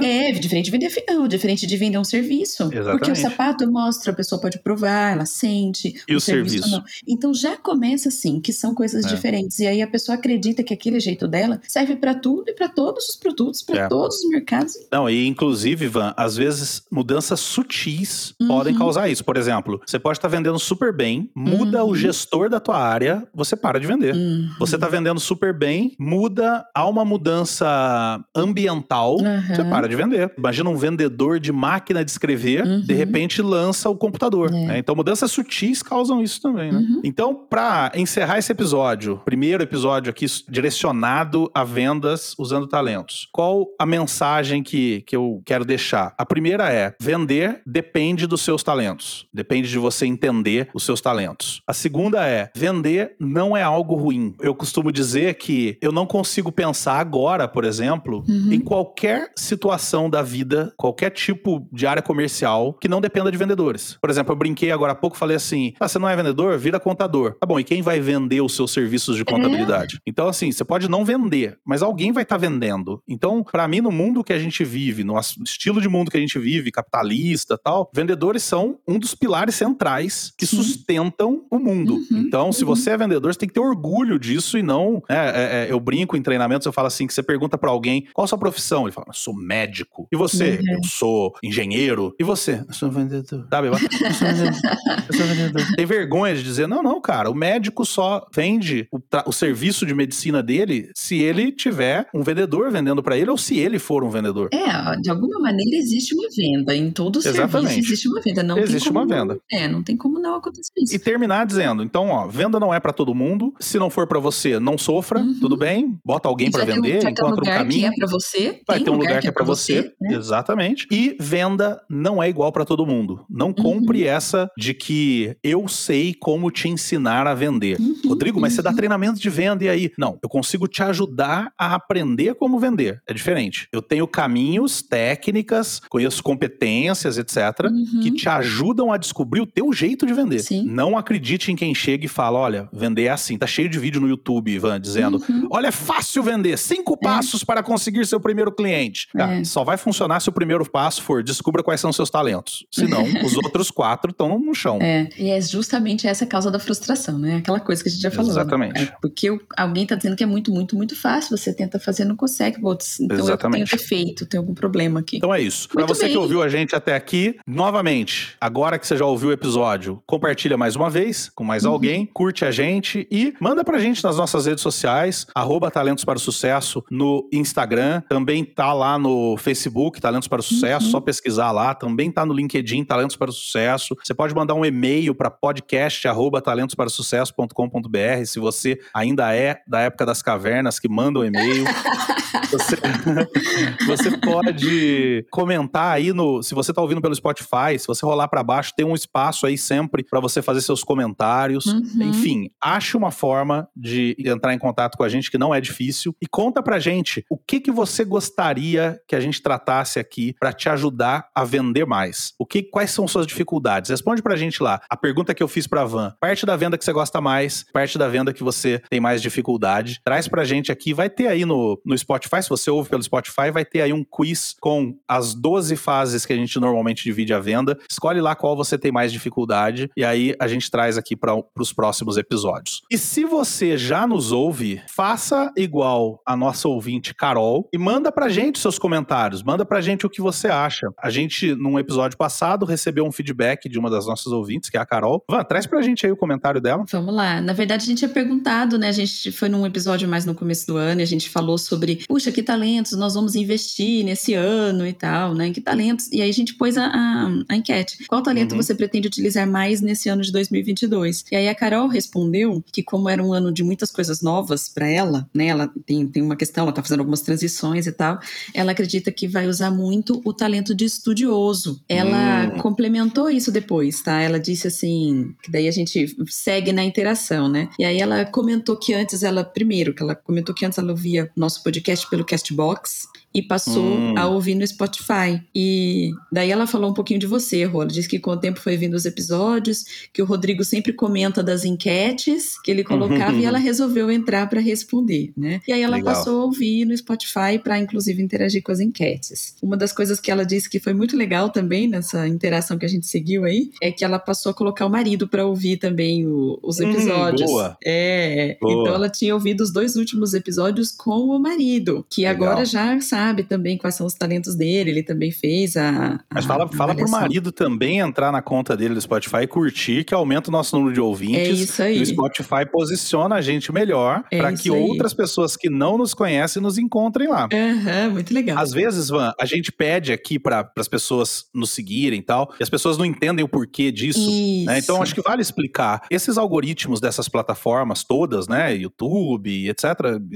[0.03, 2.63] É, diferente de vender avião, diferente de vender um serviço.
[2.65, 3.19] Porque o Exatamente.
[3.19, 5.95] sapato mostra, a pessoa pode provar, ela sente.
[6.07, 6.69] E o serviço?
[6.69, 6.83] não.
[7.07, 9.07] Então já começa assim, que são coisas É.
[9.09, 9.59] diferentes.
[9.59, 13.09] E aí a pessoa acredita que aquele jeito dela serve para tudo e para todos
[13.09, 13.87] os produtos, para É.
[13.87, 14.73] todos os mercados.
[14.91, 18.47] Não, e inclusive, Van, às vezes mudanças sutis Uhum.
[18.47, 19.23] podem causar isso.
[19.23, 21.91] Por exemplo, você pode estar vendendo super bem, muda Uhum.
[21.91, 24.15] o gestor da tua área, você para de vender.
[24.15, 24.49] Hum.
[24.59, 30.31] Você tá vendendo super bem, muda, há uma mudança ambiental, você para de vender.
[30.37, 32.81] Imagina um vendedor de máquina de escrever, Uhum.
[32.81, 34.49] de repente lança o computador.
[34.53, 34.65] É.
[34.65, 34.77] né?
[34.79, 36.79] Então, mudanças sutis causam isso também, né?
[36.79, 37.01] Uhum.
[37.03, 43.27] Então, para encerrar esse episódio, primeiro episódio aqui direcionado a vendas usando talentos.
[43.31, 46.13] Qual a mensagem que, que eu quero deixar?
[46.17, 49.27] A primeira é: vender depende dos seus talentos.
[49.33, 51.61] Depende de você entender os seus talentos.
[51.67, 54.33] A segunda é: vender não é algo ruim.
[54.39, 58.53] Eu costumo dizer que eu não consigo pensar agora, por exemplo, Uhum.
[58.53, 63.97] em qualquer situação da vida, qualquer tipo de área comercial que não dependa de vendedores.
[64.01, 66.57] Por exemplo, eu brinquei agora há pouco, falei assim: ah, você não é vendedor?
[66.57, 67.35] Vira contador.
[67.39, 69.99] Tá bom, e quem vai vender os seus serviços de contabilidade?
[70.05, 73.01] Então, assim, você pode não vender, mas alguém vai estar vendendo.
[73.07, 76.19] Então, pra mim, no mundo que a gente vive, no estilo de mundo que a
[76.19, 80.57] gente vive, capitalista tal, vendedores são um dos pilares centrais que Sim.
[80.57, 81.95] sustentam o mundo.
[81.95, 82.67] Uhum, Então, se uhum.
[82.67, 85.01] você é vendedor, você tem que ter orgulho disso e não.
[85.09, 88.07] é, é, é, eu brinco em treinamentos, eu falo assim: que você pergunta pra alguém
[88.13, 88.83] qual a sua profissão?
[88.83, 90.07] Ele fala, eu sou médico.
[90.11, 90.59] E você?
[90.61, 90.75] Uhum.
[90.75, 92.15] Eu sou engenheiro.
[92.19, 92.63] E você?
[92.67, 93.47] Eu sou vendedor.
[93.49, 93.67] Sabe?
[93.67, 93.77] Eu
[94.13, 94.61] sou vendedor.
[95.07, 95.75] Eu sou vendedor.
[95.75, 99.85] Tem vergonha de dizer, não, não, cara, o médico só vende vende o, o, serviço
[99.85, 104.03] de medicina dele se ele tiver um vendedor vendendo para ele ou se ele for
[104.03, 104.49] um vendedor.
[104.53, 106.75] É, de alguma maneira existe uma venda.
[106.75, 107.73] Em todo Exatamente.
[107.73, 108.43] serviço existe uma venda.
[108.43, 109.39] Não existe uma venda.
[109.51, 110.95] É, não tem como não acontecer isso.
[110.95, 113.53] E terminar dizendo, então, ó, venda não é para todo mundo.
[113.59, 115.39] Se não for para você, não sofra, uhum.
[115.39, 115.97] tudo bem.
[116.05, 117.91] Bota alguém para vender, um, encontra um caminho.
[117.91, 118.61] Que é para você.
[118.67, 119.81] Vai ter um lugar, que é, é para você.
[119.81, 120.15] você né?
[120.15, 120.87] Exatamente.
[120.91, 123.25] E venda não é igual para todo mundo.
[123.29, 124.09] Não compre uhum.
[124.09, 127.79] essa de que eu sei como te ensinar a vender.
[127.79, 127.95] Uhum.
[128.07, 128.75] Rodrigo, mas você dá uhum.
[128.75, 129.91] treinamento de venda e aí?
[129.97, 133.01] Não, eu consigo te ajudar a aprender como vender.
[133.07, 133.67] É diferente.
[133.71, 138.01] Eu tenho caminhos, técnicas, conheço competências, etc., uhum.
[138.01, 140.39] que te ajudam a descobrir o teu jeito de vender.
[140.39, 140.65] Sim.
[140.65, 143.37] Não acredite em quem chega e fala: olha, vender é assim.
[143.37, 145.47] Tá cheio de vídeo no YouTube, Ivan, dizendo: uhum.
[145.51, 146.57] olha, é fácil vender.
[146.57, 147.03] Cinco é.
[147.03, 149.07] passos para conseguir seu primeiro cliente.
[149.15, 149.43] É.
[149.43, 152.65] só vai funcionar se o primeiro passo for descubra quais são seus talentos.
[152.71, 154.79] Senão, os outros quatro estão no chão.
[154.81, 157.37] É, e é justamente essa a causa da frustração, né?
[157.37, 158.31] Aquela coisa que a gente já falou.
[158.31, 158.83] Exatamente.
[158.83, 162.15] É porque alguém está dizendo que é muito, muito, muito fácil, você tenta fazer, não
[162.15, 162.59] consegue.
[162.59, 163.61] Putz, então Exatamente.
[163.61, 165.17] eu tenho defeito, tem algum problema aqui.
[165.17, 165.69] Então é isso.
[165.69, 166.11] Para você bem.
[166.13, 170.57] que ouviu a gente até aqui, novamente, agora que você já ouviu o episódio, compartilha
[170.57, 171.71] mais uma vez com mais uhum.
[171.71, 176.17] alguém, curte a gente e manda pra gente nas nossas redes sociais, arroba Talentos para
[176.17, 180.91] o Sucesso no Instagram, também tá lá no Facebook, Talentos para o Sucesso, uhum.
[180.91, 183.95] só pesquisar lá, também tá no LinkedIn, Talentos para o Sucesso.
[184.03, 190.05] Você pode mandar um e-mail para podcast arroba talentosparaosucesso.com.br se você ainda é da época
[190.05, 191.65] das cavernas que mandam um e-mail.
[192.51, 192.77] você,
[193.87, 196.41] você pode comentar aí no.
[196.41, 199.57] Se você está ouvindo pelo Spotify, se você rolar para baixo, tem um espaço aí
[199.57, 201.65] sempre para você fazer seus comentários.
[201.65, 202.01] Uhum.
[202.01, 206.15] Enfim, ache uma forma de entrar em contato com a gente que não é difícil
[206.21, 210.53] e conta pra gente o que, que você gostaria que a gente tratasse aqui para
[210.53, 212.33] te ajudar a vender mais.
[212.39, 213.89] O que, quais são suas dificuldades?
[213.89, 214.81] Responde pra gente lá.
[214.89, 217.97] A pergunta que eu fiz pra Van, parte da venda que você gosta mais, parte
[217.97, 219.99] da venda que você tem mais dificuldade.
[220.03, 223.51] Traz pra gente aqui, vai ter aí no, no Spotify, se você ouve pelo Spotify,
[223.51, 227.39] vai ter aí um quiz com as 12 fases que a gente normalmente divide a
[227.39, 227.77] venda.
[227.89, 231.73] Escolhe lá qual você tem mais dificuldade e aí a gente traz aqui para os
[231.73, 232.81] próximos episódios.
[232.91, 238.29] E se você já nos ouve, faça igual a nossa ouvinte Carol e manda pra
[238.29, 240.87] gente seus comentários, manda pra gente o que você acha.
[241.01, 244.79] A gente, num episódio passado, recebeu um feedback de uma das nossas ouvintes, que é
[244.79, 245.23] a Carol.
[245.29, 246.83] Van, traz pra gente aí o comentário dela.
[246.91, 247.41] Vamos lá.
[247.41, 248.89] Na verdade, a gente tinha perguntado, né?
[248.89, 252.03] A gente foi num episódio mais no começo do ano e a gente falou sobre,
[252.07, 252.43] puxa, que
[252.75, 255.51] talentos nós vamos investir nesse ano e tal, né?
[255.51, 256.09] Que talentos.
[256.11, 258.05] E aí a gente pôs a, a, a enquete.
[258.07, 258.61] Qual talento uhum.
[258.61, 261.25] você pretende utilizar mais nesse ano de 2022?
[261.31, 264.87] E aí a Carol respondeu que, como era um ano de muitas coisas novas para
[264.87, 265.47] ela, né?
[265.47, 268.19] Ela tem, tem uma questão, ela tá fazendo algumas transições e tal.
[268.53, 271.81] Ela acredita que vai usar muito o talento de estudioso.
[271.87, 272.59] Ela uhum.
[272.59, 274.21] complementou isso depois, tá?
[274.21, 277.69] Ela disse assim, que daí a gente segue na interação, né?
[277.79, 281.31] E aí ela comentou que antes ela, primeiro, que ela comentou que antes ela ouvia
[281.35, 284.17] nosso podcast pelo Castbox books e passou hum.
[284.17, 285.43] a ouvir no Spotify.
[285.53, 287.81] E daí ela falou um pouquinho de você, Rô.
[287.81, 289.83] Ela disse que com o tempo foi vindo os episódios,
[290.13, 294.61] que o Rodrigo sempre comenta das enquetes que ele colocava e ela resolveu entrar para
[294.61, 295.59] responder, né?
[295.67, 296.13] E aí ela Legal.
[296.13, 299.57] passou a ouvir no Spotify para inclusive interagir com as enquetes.
[299.61, 302.89] Uma das coisas que ela disse que foi muito legal também nessa interação que a
[302.89, 306.57] gente seguiu aí é que ela passou a colocar o marido para ouvir também o,
[306.63, 307.49] os hum, episódios.
[307.49, 307.77] Hum, boa.
[307.83, 308.81] É, boa.
[308.81, 312.47] então ela tinha ouvido os dois últimos episódios com o marido, que Legal.
[312.47, 316.19] agora já sabe sabe também quais são os talentos dele, ele também fez a.
[316.33, 320.03] Mas fala, a fala pro marido também entrar na conta dele do Spotify e curtir,
[320.03, 321.37] que aumenta o nosso número de ouvintes.
[321.37, 321.97] É isso aí.
[321.97, 324.79] E o Spotify posiciona a gente melhor é para que aí.
[324.79, 327.47] outras pessoas que não nos conhecem nos encontrem lá.
[327.51, 328.57] Uhum, muito legal.
[328.59, 332.63] Às vezes, Van, a gente pede aqui para as pessoas nos seguirem e tal, e
[332.63, 334.29] as pessoas não entendem o porquê disso.
[334.65, 334.79] Né?
[334.79, 336.05] Então, acho que vale explicar.
[336.11, 338.75] Esses algoritmos dessas plataformas todas, né?
[338.75, 339.85] YouTube, etc.,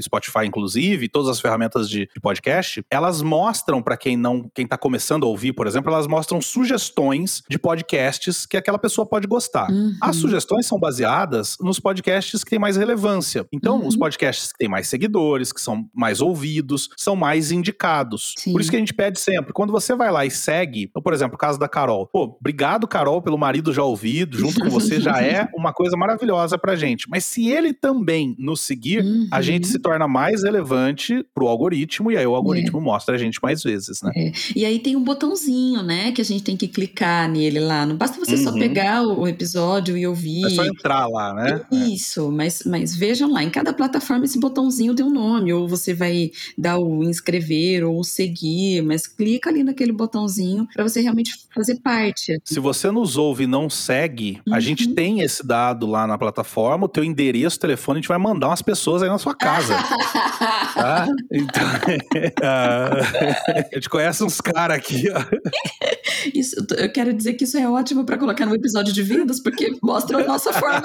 [0.01, 4.77] Spotify, inclusive, todas as ferramentas de, de podcast, elas mostram para quem não, quem tá
[4.77, 9.69] começando a ouvir, por exemplo, elas mostram sugestões de podcasts que aquela pessoa pode gostar.
[9.69, 9.95] Uhum.
[10.01, 13.45] As sugestões são baseadas nos podcasts que têm mais relevância.
[13.51, 13.87] Então, uhum.
[13.87, 18.33] os podcasts que têm mais seguidores, que são mais ouvidos, são mais indicados.
[18.37, 18.51] Sim.
[18.51, 21.35] Por isso que a gente pede sempre, quando você vai lá e segue, por exemplo,
[21.35, 22.07] o caso da Carol.
[22.07, 26.57] Pô, obrigado, Carol, pelo marido já ouvido, junto com você já é uma coisa maravilhosa
[26.57, 27.07] pra gente.
[27.09, 29.27] Mas se ele também nos seguir, uhum.
[29.31, 33.17] a gente se torna mais relevante pro algoritmo e aí o algoritmo algoritmo mostra a
[33.17, 34.11] gente mais vezes, né?
[34.15, 34.31] É.
[34.55, 37.85] E aí tem um botãozinho, né, que a gente tem que clicar nele lá.
[37.85, 38.43] Não basta você uhum.
[38.43, 40.45] só pegar o episódio e ouvir.
[40.45, 41.61] É só entrar lá, né?
[41.71, 45.93] Isso, mas, mas vejam lá, em cada plataforma esse botãozinho tem um nome, ou você
[45.93, 51.31] vai dar o inscrever ou o seguir, mas clica ali naquele botãozinho para você realmente
[51.53, 52.39] fazer parte.
[52.43, 54.53] Se você nos ouve e não segue, uhum.
[54.53, 58.17] a gente tem esse dado lá na plataforma, o teu endereço, telefone, a gente vai
[58.17, 59.75] mandar umas pessoas aí na sua casa.
[60.73, 61.07] tá?
[61.31, 61.63] Então,
[63.71, 65.19] a gente conhece uns caras aqui, ó.
[66.33, 69.71] Isso, eu quero dizer que isso é ótimo para colocar no episódio de vendas, porque
[69.81, 70.83] mostra a nossa forma.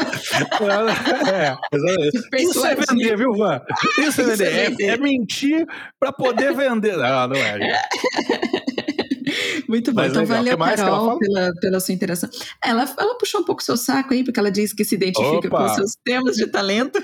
[1.27, 3.61] é, isso é vender, viu, Van?
[3.99, 4.53] Isso é vender.
[4.53, 5.67] É, é, é mentir
[5.99, 6.97] para poder vender.
[6.97, 7.59] Não, não é.
[9.75, 10.05] Muito bom.
[10.05, 10.37] Então, legal.
[10.37, 12.31] valeu, Carol, pela, pela sua interação.
[12.65, 15.49] Ela, ela puxou um pouco o seu saco aí, porque ela disse que se identifica
[15.49, 15.69] Opa.
[15.69, 17.03] com seus temas de talento.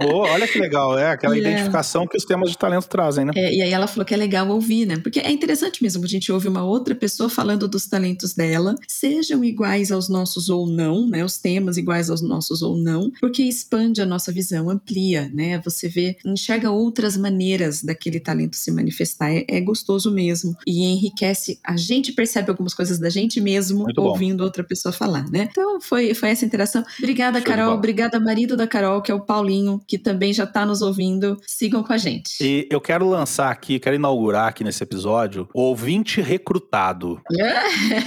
[0.00, 3.32] Oh, olha que legal, é aquela identificação que os temas de talento trazem, né?
[3.36, 4.96] É, e aí ela falou que é legal ouvir, né?
[4.96, 9.44] Porque é interessante mesmo, a gente ouve uma outra pessoa falando dos talentos dela, sejam
[9.44, 11.22] iguais aos nossos ou não, né?
[11.22, 15.60] Os temas iguais aos nossos ou não, porque expande a nossa visão, amplia, né?
[15.62, 19.30] Você vê, enxerga outras maneiras daquele talento se manifestar.
[19.30, 20.56] É, é gostoso mesmo.
[20.66, 25.48] E enriquece, a gente percebe algumas coisas da gente mesmo ouvindo outra pessoa falar, né?
[25.50, 26.82] Então foi, foi essa interação.
[26.98, 27.74] Obrigada, Show Carol.
[27.74, 31.36] Obrigada, marido da Carol, que é o Paulinho, que também já está nos ouvindo.
[31.46, 32.36] Sigam com a gente.
[32.40, 37.20] E eu quero lançar aqui, quero inaugurar aqui nesse episódio, o ouvinte recrutado.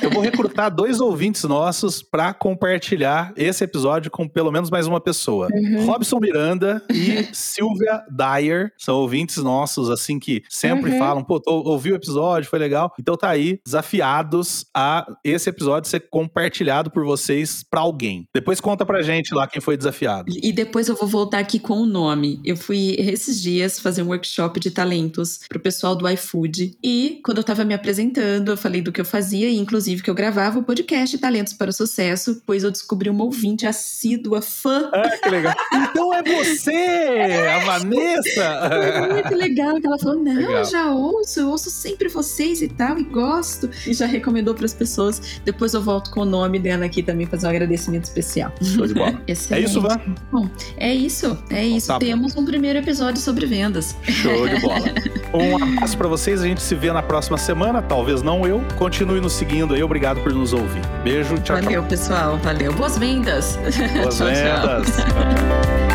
[0.02, 5.00] eu vou recrutar dois ouvintes nossos para compartilhar esse episódio com pelo menos mais uma
[5.02, 5.48] pessoa.
[5.52, 5.86] Uhum.
[5.86, 11.00] Robson Miranda e Silvia Dyer são ouvintes nossos, assim, que sempre uhum.
[11.00, 12.94] falam, pô, ouvi o episódio, foi legal.
[13.00, 18.28] Então tá aí, desafiados a esse episódio ser compartilhado por vocês para alguém.
[18.34, 20.32] Depois conta pra gente lá quem foi desafiado.
[20.42, 22.40] E depois eu vou voltar aqui com o nome.
[22.44, 27.38] Eu fui esses dias fazer um workshop de talentos pro pessoal do iFood e quando
[27.40, 30.60] eu tava me apresentando, eu falei do que eu fazia e inclusive que eu gravava
[30.60, 34.90] o podcast Talentos para o Sucesso, pois eu descobri uma ouvinte assídua, fã.
[34.94, 35.56] Ah, que legal.
[35.74, 38.70] então é você, a Vanessa.
[39.00, 40.52] Foi muito legal que ela falou: "Não, legal.
[40.52, 43.45] eu já ouço, eu ouço sempre vocês e tal e gosto"
[43.86, 45.40] e já recomendou para as pessoas.
[45.44, 48.54] Depois eu volto com o nome dela aqui também fazer um agradecimento especial.
[48.62, 49.22] Show de bola.
[49.28, 50.00] é isso, Van?
[50.32, 51.38] Bom, é isso.
[51.50, 51.88] É isso.
[51.88, 53.96] Tá Temos um primeiro episódio sobre vendas.
[54.04, 54.86] Show de bola.
[55.34, 56.42] um abraço para vocês.
[56.42, 57.82] A gente se vê na próxima semana.
[57.82, 58.62] Talvez não eu.
[58.78, 59.84] Continue nos seguindo aí.
[59.84, 60.82] Obrigado por nos ouvir.
[61.04, 61.38] Beijo.
[61.40, 61.90] Tchau, Valeu, tchau.
[61.90, 62.38] pessoal.
[62.38, 62.74] Valeu.
[62.74, 63.58] Boas vendas.
[64.02, 64.88] Boas tchau, vendas.
[64.88, 65.95] Tchau.